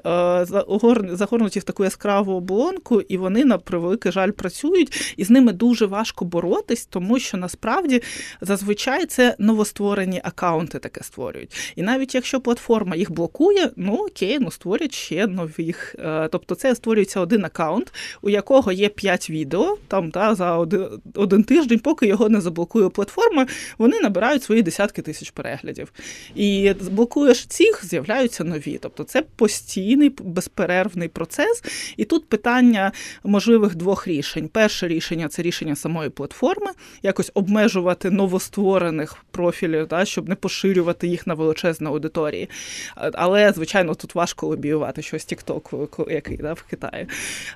загорнуті 1.11 1.59
в 1.59 1.63
таку 1.63 1.83
яскраву 1.83 2.34
оболонку, 2.35 3.01
і 3.01 3.17
вони 3.17 3.45
на 3.45 3.57
превеликий 3.57 4.11
жаль 4.11 4.31
працюють, 4.31 5.13
і 5.17 5.23
з 5.25 5.29
ними 5.29 5.53
дуже 5.53 5.85
важко 5.85 6.25
боротись, 6.25 6.85
тому 6.85 7.19
що 7.19 7.37
насправді 7.37 8.01
зазвичай 8.41 9.05
це 9.05 9.35
новостворені 9.39 10.21
акаунти 10.23 10.79
таке 10.79 11.03
створюють. 11.03 11.73
І 11.75 11.81
навіть 11.81 12.15
якщо 12.15 12.41
платформа 12.41 12.95
їх 12.95 13.11
блокує, 13.11 13.71
ну 13.75 13.93
окей, 13.93 14.37
ну 14.39 14.51
створять 14.51 14.93
ще 14.93 15.27
нових. 15.27 15.95
Е, 15.99 16.29
тобто 16.31 16.55
це 16.55 16.75
створюється 16.75 17.19
один 17.19 17.45
акаунт, 17.45 17.93
у 18.21 18.29
якого 18.29 18.71
є 18.71 18.89
5 18.89 19.29
відео 19.29 19.77
там 19.87 20.11
та 20.11 20.35
за 20.35 20.57
один, 20.57 20.87
один 21.13 21.43
тиждень, 21.43 21.79
поки 21.79 22.07
його 22.07 22.29
не 22.29 22.41
заблокує 22.41 22.89
платформа, 22.89 23.47
вони 23.77 23.99
набирають 23.99 24.43
свої 24.43 24.61
десятки 24.61 25.01
тисяч 25.01 25.31
переглядів. 25.31 25.93
І 26.35 26.73
блокуєш 26.91 27.45
цих, 27.45 27.85
з'являються 27.85 28.43
нові. 28.43 28.79
Тобто 28.81 29.03
це 29.03 29.21
постійний 29.35 30.09
безперервний 30.09 31.07
процес. 31.07 31.63
І 31.97 32.05
тут 32.05 32.24
питання 32.29 32.91
можливих 33.23 33.75
двох 33.75 34.07
рішень. 34.07 34.47
Перше 34.47 34.87
рішення 34.87 35.27
це 35.27 35.41
рішення 35.41 35.75
самої 35.75 36.09
платформи, 36.09 36.71
якось 37.03 37.31
обмежувати 37.33 38.11
новостворених 38.11 39.25
профілів, 39.31 39.87
да, 39.87 40.05
щоб 40.05 40.29
не 40.29 40.35
поширювати 40.35 41.07
їх 41.07 41.27
на 41.27 41.33
величезну 41.33 41.89
аудиторії. 41.89 42.49
Але, 42.95 43.51
звичайно, 43.51 43.95
тут 43.95 44.15
важко 44.15 44.47
лобіювати 44.47 45.01
щось 45.01 45.27
TikTok, 45.27 46.11
який 46.11 46.37
да, 46.37 46.53
в 46.53 46.61
Китаї. 46.63 47.07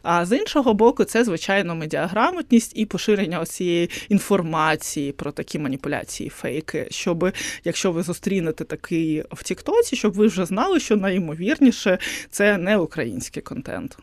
А 0.04 0.26
з 0.26 0.38
іншого 0.38 0.74
боку, 0.74 1.04
це, 1.04 1.24
звичайно, 1.24 1.76
медіаграмотність 1.76 2.72
і 2.76 2.86
поширення 2.86 3.46
цієї 3.46 3.90
інформації 4.10 5.12
про 5.12 5.32
такі 5.32 5.60
маніпуляції, 5.60 6.30
фейки, 6.30 6.88
щоб 6.92 7.32
якщо 7.64 7.92
ви 7.92 8.04
зустрінете 8.04 8.64
такий 8.64 9.24
в 9.32 9.44
Тіктоці, 9.44 9.96
щоб 9.96 10.14
ви 10.14 10.28
вже 10.28 10.46
знали, 10.46 10.80
що 10.80 10.98
найімовірніше 10.98 11.98
це 12.32 12.58
не 12.58 12.78
український 12.78 13.44
контент. 13.44 13.98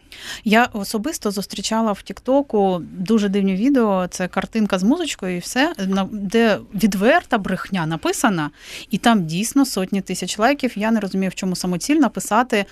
Я 0.49 0.69
особисто 0.73 1.31
зустрічала 1.31 1.93
в 1.93 2.03
Тіктоку 2.03 2.83
дуже 2.83 3.29
дивні 3.29 3.55
відео. 3.55 4.07
Це 4.11 4.29
картинка 4.29 4.79
з 4.79 4.83
музичкою, 4.83 5.37
і 5.37 5.39
все 5.39 5.75
де 6.11 6.59
відверта 6.75 7.39
брехня 7.39 7.87
написана, 7.87 8.51
і 8.91 8.99
там 8.99 9.27
дійсно 9.27 9.67
сотні 9.67 10.01
тисяч 10.01 10.39
лайків. 10.39 10.73
Я 10.77 10.91
не 10.91 11.01
розумію, 11.01 11.31
в 11.31 11.35
чому 11.35 11.57
самоцільно 11.57 12.11
писати. 12.11 12.65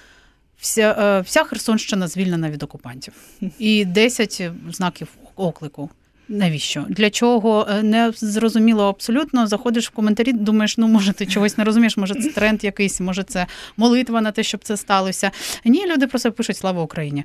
Вся 0.59 0.97
е, 0.99 1.21
вся 1.21 1.45
Херсонщина 1.45 2.09
звільнена 2.09 2.50
від 2.50 2.62
окупантів 2.62 3.14
і 3.59 3.85
10 3.85 4.50
знаків 4.71 5.09
оклику. 5.37 5.90
Навіщо? 6.28 6.85
Для 6.88 7.11
чого 7.11 7.66
е, 7.71 7.83
не 7.83 8.12
зрозуміло 8.16 8.88
абсолютно. 8.88 9.47
Заходиш 9.47 9.88
в 9.88 9.90
коментарі, 9.90 10.33
думаєш, 10.33 10.78
ну 10.78 10.88
може 10.88 11.12
ти 11.12 11.26
чогось 11.26 11.59
не 11.59 11.64
розумієш, 11.64 11.97
може 11.97 12.14
це 12.14 12.28
тренд 12.28 12.64
якийсь, 12.64 13.00
може 13.00 13.23
це 13.23 13.47
молитва 13.76 14.21
на 14.21 14.33
те, 14.33 14.43
щоб 14.43 14.64
це 14.64 14.76
сталося. 14.76 15.31
Ні, 15.64 15.87
люди 15.87 16.07
просто 16.07 16.33
пишуть 16.33 16.57
Слава 16.57 16.83
Україні. 16.83 17.25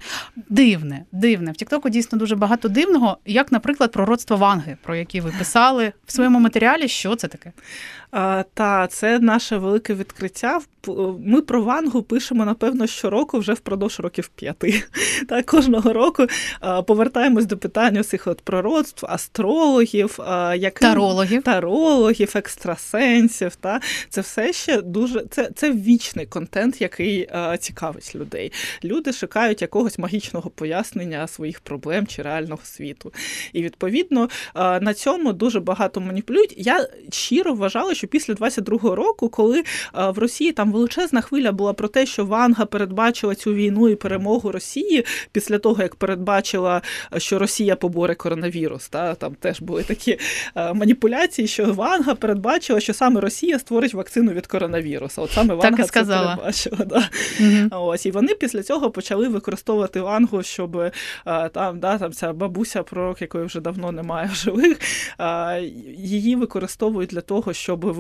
Дивне, 0.50 1.06
дивне. 1.12 1.52
В 1.52 1.56
Тіктоку 1.56 1.90
дійсно 1.90 2.18
дуже 2.18 2.36
багато 2.36 2.70
дивного, 2.70 3.18
як, 3.26 3.52
наприклад, 3.52 3.92
пророцтво 3.92 4.38
Ванги, 4.38 4.78
про 4.84 4.96
які 4.96 5.22
ви 5.22 5.34
писали 5.40 5.94
в 6.06 6.12
своєму 6.12 6.40
матеріалі. 6.40 6.88
Що 6.88 7.16
це 7.16 7.28
таке? 7.28 7.52
А, 8.12 8.44
Та 8.54 8.88
це 8.88 9.20
наше 9.20 9.58
велике 9.58 9.94
відкриття. 9.94 10.60
Ми 11.26 11.42
про 11.42 11.64
Вангу 11.64 12.04
пишемо, 12.04 12.46
напевно, 12.46 12.88
щороку 12.88 13.40
вже 13.40 13.54
впродовж 13.54 14.00
років 14.00 14.28
п'яти. 14.28 14.84
Та 15.30 15.44
кожного 15.44 15.94
року 15.94 16.28
повертаємось 16.88 17.46
до 17.46 17.58
питання 17.58 18.04
цих 18.04 18.28
от 18.28 18.42
пророцтв, 18.42 18.89
астрологів, 19.02 20.20
як 20.56 20.80
тарологів, 20.80 21.44
тарологів, 21.44 22.32
екстрасенсів. 22.36 23.56
Та 23.56 23.82
Це 24.10 24.22
все 24.22 24.54
ще 24.54 24.82
дуже 24.82 25.26
це 25.30 25.50
це 25.56 25.72
вічний 25.72 26.26
контент, 26.26 26.82
який 26.82 27.30
цікавить 27.60 28.16
людей. 28.16 28.52
Люди 28.84 29.14
шукають 29.14 29.62
якогось 29.62 30.00
магічного 30.00 30.50
пояснення 30.50 31.28
своїх 31.28 31.60
проблем 31.60 32.08
чи 32.08 32.22
реального 32.22 32.62
світу. 32.64 33.14
І 33.54 33.64
відповідно 33.64 34.30
на 34.56 34.94
цьому 34.94 35.34
дуже 35.34 35.60
багато 35.60 36.02
маніпулюють. 36.02 36.54
Я 36.58 36.88
щиро 37.12 37.54
вважала, 37.54 37.94
що 37.96 38.08
після 38.08 38.34
22-го 38.34 38.96
року, 38.96 39.30
коли 39.30 39.64
в 39.94 40.18
Росії 40.18 40.52
там 40.52 40.72
величезна 40.72 41.22
хвиля 41.22 41.52
була 41.52 41.74
про 41.74 41.88
те, 41.88 42.06
що 42.06 42.26
Ванга 42.26 42.66
передбачила 42.66 43.36
цю 43.36 43.54
війну 43.54 43.90
і 43.90 43.96
перемогу 43.96 44.52
Росії 44.52 45.06
після 45.32 45.60
того, 45.60 45.84
як 45.84 45.96
передбачила, 45.96 46.82
що 47.18 47.40
Росія 47.40 47.76
поборе 47.76 48.16
коронавірус. 48.16 48.79
Та 48.88 49.16
там 49.16 49.36
теж 49.36 49.62
були 49.62 49.84
такі 49.84 50.18
маніпуляції, 50.56 51.48
що 51.48 51.74
Ванга 51.74 52.16
передбачила, 52.16 52.80
що 52.80 52.94
саме 52.94 53.22
Росія 53.22 53.60
створить 53.60 53.94
вакцину 53.94 54.32
від 54.32 54.48
коронавірусу. 54.48 55.22
От 55.22 55.32
саме 55.32 55.54
Ванга 55.56 55.84
це 55.84 56.04
передбачила. 56.04 56.86
Да. 56.86 57.10
Угу. 57.40 57.84
Ось 57.86 58.06
і 58.06 58.12
вони 58.12 58.34
після 58.36 58.64
цього 58.64 58.92
почали 58.92 59.28
використовувати 59.28 60.02
Вангу, 60.02 60.44
щоб 60.44 60.92
там 61.54 61.80
да, 61.80 61.98
там 61.98 62.14
ця 62.14 62.34
бабуся, 62.34 62.84
пророк, 62.84 63.22
якої 63.22 63.46
вже 63.46 63.60
давно 63.60 63.92
немає 63.92 64.30
в 64.34 64.36
живих, 64.36 64.80
її 65.98 66.36
використовують 66.36 67.10
для 67.10 67.22
того, 67.22 67.54
щоб 67.54 67.96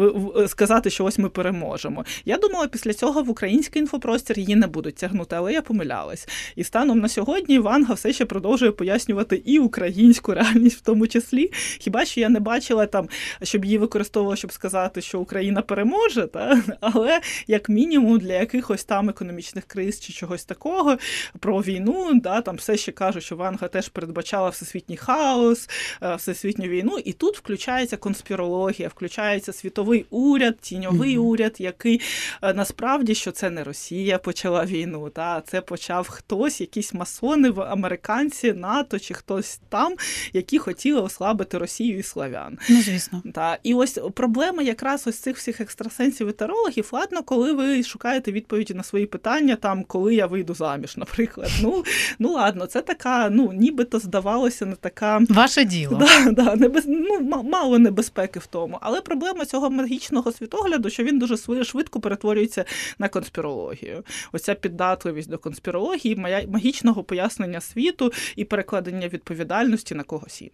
сказати, 0.47 0.89
що 0.89 1.05
ось 1.05 1.17
ми 1.17 1.29
переможемо. 1.29 2.05
Я 2.25 2.37
думала, 2.37 2.67
після 2.67 2.93
цього 2.93 3.23
в 3.23 3.29
український 3.29 3.81
інфопростір 3.81 4.39
її 4.39 4.55
не 4.55 4.67
будуть 4.67 4.95
тягнути, 4.95 5.35
але 5.35 5.53
я 5.53 5.61
помилялась. 5.61 6.27
І 6.55 6.63
станом 6.63 6.99
на 6.99 7.09
сьогодні 7.09 7.59
Ванга 7.59 7.93
все 7.93 8.13
ще 8.13 8.25
продовжує 8.25 8.71
пояснювати 8.71 9.41
і 9.45 9.59
українську 9.59 10.33
реальність, 10.33 10.68
в 10.75 10.81
тому 10.81 11.07
числі. 11.07 11.51
Хіба 11.79 12.05
що 12.05 12.19
я 12.19 12.29
не 12.29 12.39
бачила 12.39 12.85
там, 12.85 13.09
щоб 13.43 13.65
її 13.65 13.77
використовували, 13.77 14.37
щоб 14.37 14.51
сказати, 14.51 15.01
що 15.01 15.19
Україна 15.19 15.61
переможе, 15.61 16.27
та 16.27 16.63
але 16.81 17.21
як 17.47 17.69
мінімум 17.69 18.19
для 18.19 18.33
якихось 18.33 18.83
там 18.83 19.09
економічних 19.09 19.65
криз 19.65 19.99
чи 19.99 20.13
чогось 20.13 20.45
такого 20.45 20.97
про 21.39 21.61
війну, 21.61 22.11
да, 22.13 22.41
там 22.41 22.55
все 22.55 22.77
ще 22.77 22.91
кажуть, 22.91 23.23
що 23.23 23.35
Ванга 23.35 23.67
теж 23.67 23.89
передбачала 23.89 24.49
всесвітній 24.49 24.97
хаос, 24.97 25.69
е, 26.01 26.15
всесвітню 26.15 26.67
війну, 26.67 26.97
і 27.05 27.13
тут 27.13 27.37
включається 27.37 27.97
конспірологія, 27.97 28.87
включається 28.87 29.53
світовий 29.53 30.05
уряд, 30.09 30.59
тіньовий 30.59 31.17
mm-hmm. 31.17 31.21
уряд, 31.21 31.55
який 31.59 32.01
е, 32.41 32.53
насправді 32.53 33.15
що 33.15 33.31
це 33.31 33.49
не 33.49 33.63
Росія 33.63 34.17
почала 34.17 34.65
війну, 34.65 35.09
та 35.09 35.41
це 35.41 35.61
почав 35.61 36.09
хтось, 36.09 36.61
якісь 36.61 36.93
масони, 36.93 37.49
в 37.49 37.61
американці, 37.61 38.53
НАТО 38.53 38.99
чи 38.99 39.13
хтось 39.13 39.59
там, 39.69 39.95
які 40.33 40.58
хотіли 40.59 41.01
ослабити 41.01 41.57
Росію 41.57 41.99
і 41.99 42.03
славян. 42.03 42.57
Ну, 42.69 42.81
звісно. 42.81 43.23
Та 43.33 43.57
і 43.63 43.73
ось 43.73 43.99
проблема 44.13 44.63
якраз 44.63 45.07
ось 45.07 45.17
цих 45.17 45.37
всіх 45.37 45.61
екстрасенсів 45.61 46.27
і 46.27 46.31
тарологів, 46.31 46.89
ладно, 46.91 47.23
коли 47.23 47.53
ви 47.53 47.83
шукаєте 47.83 48.31
відповіді 48.31 48.73
на 48.73 48.83
свої 48.83 49.05
питання, 49.05 49.55
там 49.55 49.83
коли 49.83 50.15
я 50.15 50.25
вийду 50.25 50.53
заміж, 50.53 50.97
наприклад. 50.97 51.51
Ну 51.61 51.83
ну 52.19 52.29
ладно, 52.29 52.65
це 52.65 52.81
така, 52.81 53.29
ну 53.29 53.51
нібито 53.53 53.99
здавалося, 53.99 54.65
не 54.65 54.75
така 54.75 55.21
ваше 55.29 55.65
діло. 55.65 55.97
Да, 55.97 56.31
да, 56.31 56.55
небез... 56.55 56.83
ну, 56.87 57.43
мало 57.43 57.79
небезпеки 57.79 58.39
в 58.39 58.45
тому. 58.45 58.77
Але 58.81 59.01
проблема 59.01 59.45
цього 59.45 59.59
цього 59.59 59.69
магічного 59.69 60.31
світогляду, 60.31 60.89
що 60.89 61.03
він 61.03 61.19
дуже 61.19 61.63
швидко 61.63 61.99
перетворюється 61.99 62.65
на 62.99 63.09
конспірологію. 63.09 64.03
Оця 64.31 64.55
піддатливість 64.55 65.29
до 65.29 65.37
конспірології, 65.37 66.15
магічного 66.47 67.03
пояснення 67.03 67.61
світу 67.61 68.11
і 68.35 68.45
перекладення 68.45 69.07
відповідальності 69.07 69.95
на 69.95 70.03
когось 70.03 70.41
іншого. 70.41 70.48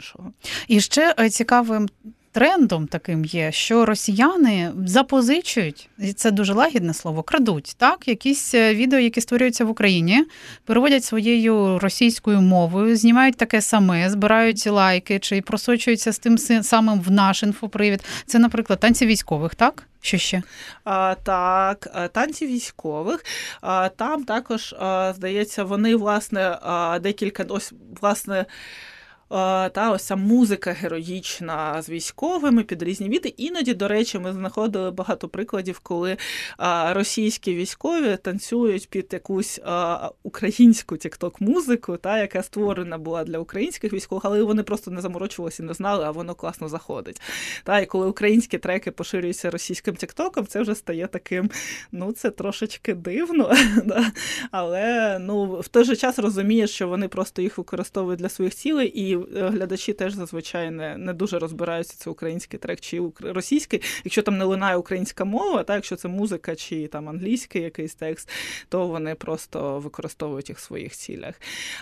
І 0.68 0.82
ще 0.82 1.16
е, 1.20 1.30
цікавим 1.30 1.88
трендом 2.36 2.88
таким 2.88 3.26
є, 3.26 3.52
що 3.52 3.86
росіяни 3.86 4.72
запозичують, 4.86 5.90
і 6.00 6.14
це 6.14 6.32
дуже 6.32 6.54
лагідне 6.54 6.94
слово, 6.94 7.24
крадуть 7.24 7.76
так, 7.78 8.08
якісь 8.08 8.54
е, 8.54 8.76
відео, 8.76 9.00
які 9.00 9.22
створюються 9.22 9.66
в 9.66 9.70
Україні, 9.70 10.26
переводять 10.66 11.04
своєю 11.04 11.80
російською 11.80 12.42
мовою, 12.42 12.98
знімають 12.98 13.38
таке 13.38 13.62
саме, 13.62 14.10
збирають 14.10 14.68
лайки 14.68 15.20
чи 15.20 15.42
просочуються 15.42 16.12
з 16.12 16.20
тим 16.20 16.38
самим 16.64 17.02
в 17.02 17.12
наш 17.12 17.44
інфопривід. 17.44 18.04
Це, 18.26 18.40
наприклад, 18.40 18.80
танці 18.80 19.06
військових, 19.06 19.56
так? 19.56 19.84
Що 20.02 20.18
ще? 20.18 20.42
А, 20.84 21.16
Так, 21.24 21.88
е, 21.96 22.08
танці 22.08 22.48
військових. 22.48 23.26
А, 23.62 23.90
Там 23.90 24.24
також, 24.24 24.76
а, 24.80 25.14
здається, 25.16 25.64
вони, 25.64 25.96
власне, 25.96 26.58
декілька 27.02 27.44
ось, 27.44 27.74
власне. 28.02 28.46
Та 29.30 29.92
ось 29.92 30.04
ця 30.04 30.16
музика 30.16 30.72
героїчна 30.72 31.82
з 31.82 31.90
військовими 31.90 32.64
під 32.64 32.84
різні 32.84 33.10
віди. 33.10 33.30
Іноді, 33.30 33.74
до 33.74 33.88
речі, 33.88 34.20
ми 34.20 34.34
знаходили 34.34 34.92
багато 34.92 35.30
прикладів, 35.30 35.80
коли 35.80 36.18
російські 36.90 37.56
військові 37.56 38.18
танцюють 38.18 38.90
під 38.90 39.10
якусь 39.14 39.60
українську 40.24 40.98
тікток-музику, 40.98 41.98
та 41.98 42.20
яка 42.20 42.44
створена 42.44 42.98
була 42.98 43.24
для 43.24 43.40
українських 43.40 43.94
військових, 43.94 44.26
але 44.26 44.44
вони 44.44 44.64
просто 44.64 44.92
не 44.92 45.02
заморочувалися 45.02 45.64
не 45.64 45.74
знали, 45.74 46.06
а 46.06 46.12
воно 46.12 46.36
класно 46.36 46.70
заходить. 46.70 47.22
Та 47.64 47.80
і 47.80 47.86
коли 47.86 48.08
українські 48.08 48.58
треки 48.58 48.92
поширюються 48.92 49.50
російським 49.50 49.96
тіктоком, 49.96 50.48
це 50.48 50.62
вже 50.62 50.76
стає 50.76 51.08
таким, 51.08 51.50
ну 51.92 52.12
це 52.12 52.30
трошечки 52.30 52.94
дивно, 52.94 53.54
але 54.52 55.18
ну 55.20 55.60
в 55.60 55.68
той 55.68 55.84
же 55.84 55.96
час 55.96 56.20
розумієш, 56.20 56.72
що 56.72 56.88
вони 56.88 57.08
просто 57.08 57.42
їх 57.42 57.58
використовують 57.58 58.20
для 58.20 58.30
своїх 58.30 58.56
цілей 58.56 58.88
і 58.88 59.15
і 59.16 59.40
глядачі 59.40 59.94
теж 59.94 60.14
зазвичай 60.14 60.72
не 60.72 60.98
не 60.98 61.14
дуже 61.14 61.40
розбираються, 61.40 61.96
це 61.98 62.10
український 62.10 62.60
трек 62.60 62.80
чи 62.80 63.02
російський. 63.22 63.82
Якщо 64.04 64.22
там 64.22 64.38
не 64.38 64.46
лунає 64.46 64.78
українська 64.78 65.26
мова, 65.26 65.64
так 65.64 65.76
якщо 65.76 65.96
це 65.96 66.08
музика 66.08 66.56
чи 66.56 66.88
там 66.88 67.10
англійський 67.10 67.62
якийсь 67.62 67.96
текст, 67.96 68.30
то 68.70 68.88
вони 68.88 69.16
просто 69.16 69.80
використовують 69.80 70.50
їх 70.50 70.58
в 70.58 70.62
своїх 70.62 70.94
цілях. 70.94 71.36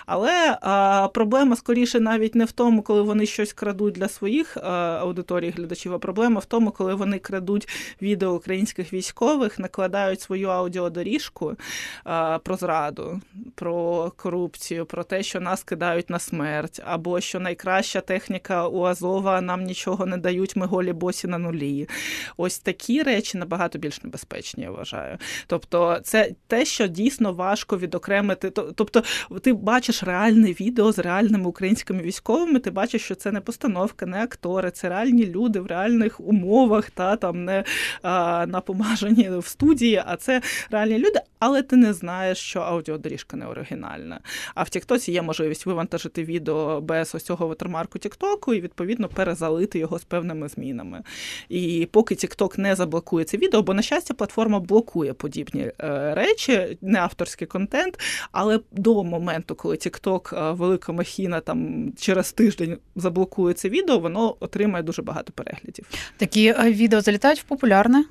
Але 0.05 0.57
а, 0.61 1.07
проблема 1.13 1.55
скоріше 1.55 1.99
навіть 1.99 2.35
не 2.35 2.45
в 2.45 2.51
тому, 2.51 2.81
коли 2.81 3.01
вони 3.01 3.25
щось 3.25 3.53
крадуть 3.53 3.93
для 3.93 4.07
своїх 4.07 4.57
а, 4.57 4.69
аудиторій 5.01 5.49
глядачів, 5.49 5.93
а 5.93 5.99
проблема 5.99 6.39
в 6.39 6.45
тому, 6.45 6.71
коли 6.71 6.95
вони 6.95 7.19
крадуть 7.19 7.67
відео 8.01 8.33
українських 8.33 8.93
військових, 8.93 9.59
накладають 9.59 10.21
свою 10.21 10.49
аудіодоріжку 10.49 11.55
а, 12.03 12.39
про 12.39 12.55
зраду, 12.55 13.21
про 13.55 14.11
корупцію, 14.15 14.85
про 14.85 15.03
те, 15.03 15.23
що 15.23 15.39
нас 15.39 15.63
кидають 15.63 16.09
на 16.09 16.19
смерть, 16.19 16.81
або 16.85 17.19
що 17.23 17.39
найкраща 17.39 18.01
техніка 18.01 18.67
у 18.67 18.83
Азова 18.83 19.41
нам 19.41 19.63
нічого 19.63 20.05
не 20.05 20.17
дають, 20.17 20.55
ми 20.55 20.65
голі 20.65 20.93
босі 20.93 21.27
на 21.27 21.37
нулі. 21.37 21.89
Ось 22.37 22.59
такі 22.59 23.03
речі 23.03 23.37
набагато 23.37 23.79
більш 23.79 24.03
небезпечні, 24.03 24.63
я 24.63 24.71
вважаю. 24.71 25.17
Тобто, 25.47 25.99
це 26.03 26.31
те, 26.47 26.65
що 26.65 26.87
дійсно 26.87 27.33
важко 27.33 27.77
відокремити. 27.77 28.49
Тобто, 28.49 29.03
ти 29.41 29.53
бачиш 29.53 30.03
реальне 30.03 30.51
відео 30.51 30.91
з 30.91 30.99
реальними 30.99 31.45
українськими 31.45 32.01
військовими, 32.01 32.59
ти 32.59 32.71
бачиш, 32.71 33.01
що 33.01 33.15
це 33.15 33.31
не 33.31 33.41
постановка, 33.41 34.05
не 34.05 34.23
актори, 34.23 34.71
це 34.71 34.89
реальні 34.89 35.25
люди 35.25 35.59
в 35.59 35.67
реальних 35.67 36.19
умовах, 36.19 36.89
та 36.89 37.15
там 37.15 37.45
не 37.45 37.63
а, 38.01 38.45
напомажені 38.47 39.29
в 39.29 39.45
студії, 39.45 40.03
а 40.05 40.15
це 40.15 40.41
реальні 40.71 40.97
люди, 40.97 41.19
але 41.39 41.61
ти 41.61 41.75
не 41.75 41.93
знаєш, 41.93 42.37
що 42.37 42.59
аудіодоріжка 42.59 43.37
не 43.37 43.45
оригінальна. 43.45 44.19
А 44.55 44.63
в 44.63 44.69
Тіктоці 44.69 45.11
є 45.11 45.21
можливість 45.21 45.65
вивантажити 45.65 46.23
відео 46.23 46.81
без 46.81 47.12
ось 47.15 47.23
цього 47.23 47.47
ватермарку 47.47 47.99
Тіктоку 47.99 48.53
і 48.53 48.61
відповідно 48.61 49.07
перезалити 49.07 49.79
його 49.79 49.99
з 49.99 50.03
певними 50.03 50.47
змінами. 50.47 51.03
І 51.49 51.87
поки 51.91 52.15
Тікток 52.15 52.57
не 52.57 52.75
заблокує 52.75 53.25
це 53.25 53.37
відео, 53.37 53.61
бо 53.61 53.73
на 53.73 53.81
щастя, 53.81 54.13
платформа 54.13 54.59
блокує 54.59 55.13
подібні 55.13 55.71
е, 55.79 56.13
речі, 56.15 56.77
не 56.81 56.99
авторський 56.99 57.47
контент. 57.47 57.99
Але 58.31 58.59
до 58.71 59.03
моменту, 59.03 59.55
коли 59.55 59.77
Тікток 59.77 60.33
е, 60.37 60.51
велика 60.51 60.91
махіна 60.91 61.39
там 61.39 61.91
через 61.97 62.33
тиждень 62.33 62.77
заблокує 62.95 63.53
це 63.53 63.69
відео, 63.69 63.99
воно 63.99 64.35
отримає 64.39 64.83
дуже 64.83 65.01
багато 65.01 65.33
переглядів. 65.33 65.85
Такі 66.17 66.47
е, 66.47 66.71
відео 66.71 67.01
залітають 67.01 67.39
в 67.39 67.43
популярне. 67.43 68.05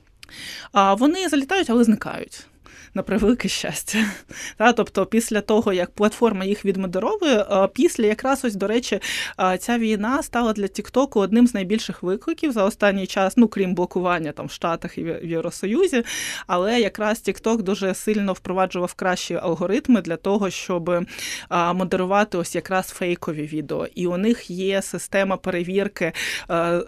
А 0.72 0.94
вони 0.94 1.28
залітають, 1.28 1.70
але 1.70 1.84
зникають 1.84 2.46
на 2.94 3.02
превелике 3.02 3.48
щастя. 3.48 3.98
Та, 4.56 4.72
Тобто, 4.72 5.06
після 5.06 5.40
того, 5.40 5.72
як 5.72 5.90
платформа 5.90 6.44
їх 6.44 6.64
відмодеровує, 6.64 7.46
після 7.74 8.06
якраз 8.06 8.44
ось, 8.44 8.54
до 8.54 8.66
речі, 8.66 9.00
ця 9.58 9.78
війна 9.78 10.22
стала 10.22 10.52
для 10.52 10.68
Тіктоку 10.68 11.20
одним 11.20 11.46
з 11.46 11.54
найбільших 11.54 12.02
викликів 12.02 12.52
за 12.52 12.64
останній 12.64 13.06
час, 13.06 13.36
ну 13.36 13.48
крім 13.48 13.74
блокування 13.74 14.32
там 14.32 14.46
в 14.46 14.52
Штатах 14.52 14.98
і 14.98 15.04
в 15.04 15.24
Євросоюзі. 15.24 16.04
Але 16.46 16.80
якраз 16.80 17.20
Тікток 17.20 17.62
дуже 17.62 17.94
сильно 17.94 18.32
впроваджував 18.32 18.94
кращі 18.94 19.34
алгоритми 19.34 20.00
для 20.00 20.16
того, 20.16 20.50
щоб 20.50 21.06
модерувати 21.50 22.38
ось 22.38 22.54
якраз 22.54 22.86
фейкові 22.88 23.42
відео. 23.42 23.86
І 23.94 24.06
у 24.06 24.16
них 24.16 24.50
є 24.50 24.82
система 24.82 25.36
перевірки, 25.36 26.12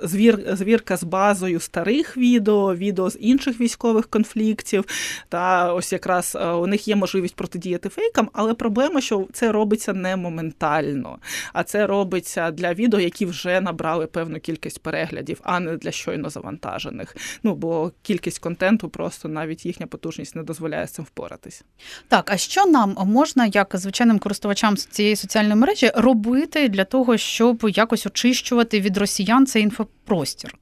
звір, 0.02 0.56
звірка 0.56 0.96
з 0.96 1.04
базою 1.04 1.60
старих 1.60 2.16
відео, 2.16 2.74
відео 2.74 3.10
з 3.10 3.18
інших 3.20 3.60
військових 3.60 4.06
конфліктів. 4.06 4.84
Та 5.28 5.72
ось 5.72 5.93
якраз 5.94 6.36
е, 6.40 6.46
у 6.46 6.66
них 6.66 6.88
є 6.88 6.96
можливість 6.96 7.36
протидіяти 7.36 7.88
фейкам, 7.88 8.30
але 8.32 8.54
проблема, 8.54 9.00
що 9.00 9.28
це 9.32 9.52
робиться 9.52 9.92
не 9.92 10.16
моментально, 10.16 11.18
а 11.52 11.64
це 11.64 11.86
робиться 11.86 12.50
для 12.50 12.74
відео, 12.74 13.00
які 13.00 13.26
вже 13.26 13.60
набрали 13.60 14.06
певну 14.06 14.40
кількість 14.40 14.82
переглядів, 14.82 15.40
а 15.42 15.60
не 15.60 15.76
для 15.76 15.90
щойно 15.90 16.30
завантажених. 16.30 17.16
Ну 17.42 17.54
бо 17.54 17.92
кількість 18.02 18.38
контенту 18.38 18.88
просто 18.88 19.28
навіть 19.28 19.66
їхня 19.66 19.86
потужність 19.86 20.36
не 20.36 20.42
дозволяє 20.42 20.86
з 20.86 20.90
цим 20.90 21.04
впоратись. 21.04 21.64
Так, 22.08 22.30
а 22.30 22.36
що 22.36 22.66
нам 22.66 22.96
можна, 23.06 23.46
як 23.46 23.70
звичайним 23.74 24.18
користувачам 24.18 24.76
цієї 24.76 25.16
соціальної 25.16 25.54
мережі, 25.54 25.90
робити 25.94 26.68
для 26.68 26.84
того, 26.84 27.16
щоб 27.16 27.70
якось 27.74 28.06
очищувати 28.06 28.80
від 28.80 28.96
росіян 28.96 29.46
цей 29.46 29.62
інфопростір? 30.04 30.54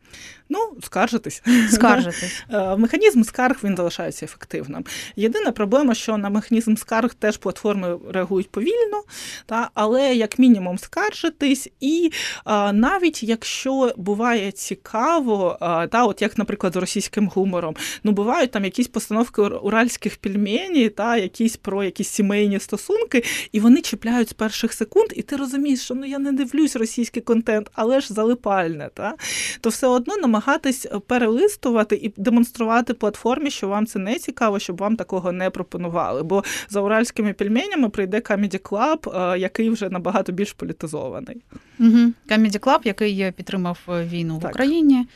Ну, 0.48 0.58
скаржитись. 0.82 1.42
Скаржитись. 1.70 2.44
Е, 2.52 2.76
механізм 2.76 3.22
скарг 3.22 3.56
він 3.64 3.76
залишається 3.76 4.24
ефективним. 4.24 4.84
Єдина 5.16 5.52
проблема, 5.52 5.94
що 5.94 6.16
на 6.16 6.30
механізм 6.30 6.76
скарг 6.76 7.14
теж 7.14 7.36
платформи 7.36 7.98
реагують 8.10 8.50
повільно, 8.50 9.02
та, 9.46 9.70
але 9.74 10.14
як 10.14 10.38
мінімум 10.38 10.78
скаржитись, 10.78 11.68
і 11.80 12.12
а, 12.44 12.72
навіть 12.72 13.22
якщо 13.22 13.94
буває 13.96 14.52
цікаво, 14.52 15.56
а, 15.60 15.86
та, 15.86 16.04
от 16.04 16.22
як, 16.22 16.38
наприклад, 16.38 16.72
з 16.72 16.76
російським 16.76 17.28
гумором, 17.28 17.76
ну 18.04 18.12
бувають 18.12 18.50
там 18.50 18.64
якісь 18.64 18.88
постановки 18.88 19.42
уральських 19.42 20.16
пельмені, 20.16 20.88
та 20.88 21.16
якісь 21.16 21.56
про 21.56 21.84
якісь 21.84 22.08
сімейні 22.08 22.60
стосунки, 22.60 23.24
і 23.52 23.60
вони 23.60 23.80
чіпляють 23.80 24.28
з 24.28 24.32
перших 24.32 24.72
секунд, 24.72 25.08
і 25.16 25.22
ти 25.22 25.36
розумієш, 25.36 25.80
що 25.80 25.94
ну 25.94 26.06
я 26.06 26.18
не 26.18 26.32
дивлюсь 26.32 26.76
російський 26.76 27.22
контент, 27.22 27.70
але 27.72 28.00
ж 28.00 28.14
залипальне, 28.14 28.90
та, 28.94 29.14
то 29.60 29.70
все 29.70 29.86
одно 29.86 30.16
намагатись 30.16 30.86
е, 30.86 30.98
перелистувати 30.98 31.96
і 31.96 32.12
демонструвати 32.16 32.94
платформі, 32.94 33.50
що 33.50 33.68
вам 33.68 33.86
це 33.86 33.98
не 33.98 34.18
цікаво, 34.18 34.58
щоб 34.58 34.76
вам 34.76 34.96
такого 34.96 35.32
не 35.32 35.50
пропонували. 35.50 36.22
Бо 36.22 36.44
за 36.68 36.80
уральськими 36.80 37.32
пельменями 37.32 37.88
прийде 37.88 38.18
Comedy 38.18 38.60
Club, 38.60 39.32
е, 39.32 39.38
який 39.38 39.70
вже 39.70 39.88
набагато 39.88 40.32
більш 40.32 40.52
політизований. 40.52 41.36
Угу. 41.80 42.12
Comedy 42.28 42.58
Club, 42.58 42.80
який 42.84 43.32
підтримав 43.32 43.78
е, 43.88 44.04
війну 44.04 44.38
так. 44.42 44.50
в 44.50 44.54
Україні. 44.54 45.06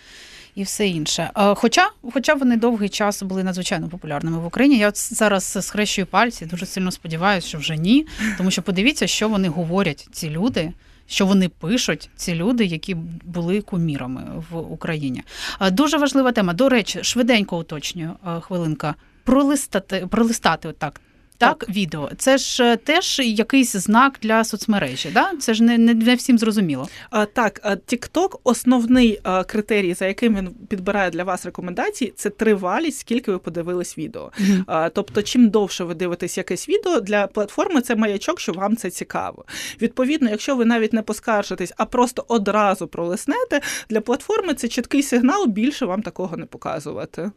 І 0.56 0.62
все 0.62 0.88
інше. 0.88 1.30
Хоча 1.34 1.90
хоча 2.12 2.34
вони 2.34 2.56
довгий 2.56 2.88
час 2.88 3.22
були 3.22 3.44
надзвичайно 3.44 3.88
популярними 3.88 4.38
в 4.38 4.46
Україні. 4.46 4.78
Я 4.78 4.88
от 4.88 5.14
зараз 5.14 5.58
схрещую 5.60 6.06
пальці, 6.06 6.46
дуже 6.46 6.66
сильно 6.66 6.90
сподіваюся, 6.90 7.48
що 7.48 7.58
вже 7.58 7.76
ні. 7.76 8.06
Тому 8.38 8.50
що 8.50 8.62
подивіться, 8.62 9.06
що 9.06 9.28
вони 9.28 9.48
говорять, 9.48 10.08
ці 10.12 10.30
люди 10.30 10.72
що 11.06 11.26
вони 11.26 11.48
пишуть, 11.48 12.10
ці 12.16 12.34
люди, 12.34 12.64
які 12.64 12.94
були 13.24 13.60
кумірами 13.60 14.22
в 14.50 14.56
Україні. 14.58 15.22
Дуже 15.72 15.98
важлива 15.98 16.32
тема. 16.32 16.52
До 16.52 16.68
речі, 16.68 16.98
швиденько 17.02 17.58
уточнюю 17.58 18.10
хвилинка. 18.40 18.94
Пролистати, 19.24 20.06
пролистати 20.10 20.68
отак 20.68 21.00
так, 21.38 21.58
так, 21.58 21.76
відео. 21.76 22.10
Це 22.18 22.38
ж 22.38 22.64
е, 22.64 22.76
теж 22.76 23.18
якийсь 23.18 23.72
знак 23.76 24.18
для 24.22 24.44
соцмережі. 24.44 25.10
Да? 25.14 25.32
Це 25.40 25.54
ж 25.54 25.62
не 25.64 25.78
не, 25.78 25.94
не 25.94 26.14
всім 26.14 26.38
зрозуміло. 26.38 26.88
А, 27.10 27.26
Так, 27.26 27.60
TikTok 27.64 28.38
основний 28.44 29.20
а, 29.22 29.44
критерій, 29.44 29.94
за 29.94 30.06
яким 30.06 30.36
він 30.36 30.48
підбирає 30.68 31.10
для 31.10 31.24
вас 31.24 31.46
рекомендації, 31.46 32.12
це 32.16 32.30
тривалість, 32.30 32.98
скільки 32.98 33.32
ви 33.32 33.38
подивились 33.38 33.98
відео. 33.98 34.32
Mm-hmm. 34.40 34.64
А, 34.66 34.88
Тобто, 34.88 35.22
чим 35.22 35.48
довше 35.48 35.84
ви 35.84 35.94
дивитесь 35.94 36.38
якесь 36.38 36.68
відео 36.68 37.00
для 37.00 37.26
платформи, 37.26 37.80
це 37.80 37.96
маячок, 37.96 38.40
що 38.40 38.52
вам 38.52 38.76
це 38.76 38.90
цікаво. 38.90 39.44
Відповідно, 39.82 40.30
якщо 40.30 40.56
ви 40.56 40.64
навіть 40.64 40.92
не 40.92 41.02
поскаржитесь, 41.02 41.72
а 41.76 41.84
просто 41.84 42.24
одразу 42.28 42.86
пролиснете, 42.86 43.60
для 43.90 44.00
платформи 44.00 44.54
це 44.54 44.68
чіткий 44.68 45.02
сигнал, 45.02 45.46
більше 45.46 45.86
вам 45.86 46.02
такого 46.02 46.36
не 46.36 46.46
показувати 46.46 47.30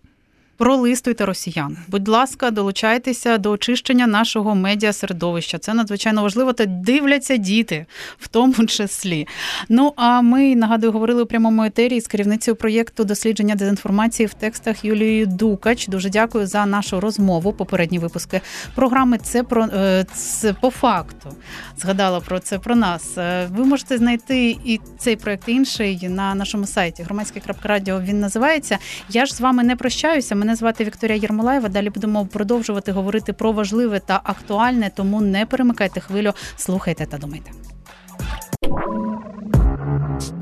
пролистуйте 0.59 1.25
росіян. 1.25 1.77
Будь 1.87 2.07
ласка, 2.07 2.51
долучайтеся 2.51 3.37
до 3.37 3.51
очищення 3.51 4.07
нашого 4.07 4.55
медіа 4.55 4.93
середовища. 4.93 5.57
Це 5.57 5.73
надзвичайно 5.73 6.21
важливо. 6.21 6.53
Та 6.53 6.65
дивляться 6.65 7.37
діти 7.37 7.85
в 8.17 8.27
тому 8.27 8.65
числі. 8.65 9.27
Ну 9.69 9.93
а 9.95 10.21
ми 10.21 10.55
нагадую, 10.55 10.91
говорили 10.91 11.23
у 11.23 11.25
прямому 11.25 11.63
етері 11.63 12.01
з 12.01 12.07
керівницею 12.07 12.55
проєкту 12.55 13.03
дослідження 13.03 13.55
дезінформації 13.55 14.27
в 14.27 14.33
текстах 14.33 14.85
Юлією 14.85 15.25
Дукач. 15.25 15.87
Дуже 15.87 16.09
дякую 16.09 16.47
за 16.47 16.65
нашу 16.65 16.99
розмову. 16.99 17.53
Попередні 17.53 17.99
випуски 17.99 18.41
програми. 18.75 19.17
Це 19.17 19.43
про 19.43 19.63
е, 19.63 20.05
це 20.13 20.53
по 20.53 20.69
факту. 20.69 21.35
Згадала 21.77 22.19
про 22.19 22.39
це 22.39 22.59
про 22.59 22.75
нас. 22.75 23.17
Е, 23.17 23.47
ви 23.51 23.65
можете 23.65 23.97
знайти 23.97 24.57
і 24.65 24.79
цей 24.97 25.15
проєкт 25.15 25.43
інший 25.49 26.09
на 26.09 26.35
нашому 26.35 26.67
сайті 26.67 27.03
громадське.радіо. 27.03 28.01
Він 28.01 28.19
називається. 28.19 28.77
Я 29.09 29.25
ж 29.25 29.35
з 29.35 29.41
вами 29.41 29.63
не 29.63 29.75
прощаюся. 29.75 30.35
Мене 30.49 30.57
звати 30.57 30.83
Вікторія 30.83 31.17
Єрмолаєва. 31.17 31.69
Далі 31.69 31.89
будемо 31.89 32.25
продовжувати 32.25 32.91
говорити 32.91 33.33
про 33.33 33.51
важливе 33.51 33.99
та 33.99 34.21
актуальне, 34.23 34.91
тому 34.95 35.21
не 35.21 35.45
перемикайте 35.45 35.99
хвилю, 35.99 36.33
слухайте 36.55 37.05
та 37.05 37.17
думайте. 37.17 37.51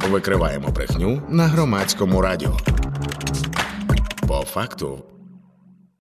Викриваємо 0.10 0.68
брехню 0.68 1.22
на 1.30 1.48
громадському 1.48 2.22
радіо. 2.22 2.58
По 4.28 4.44
факту. 4.44 5.04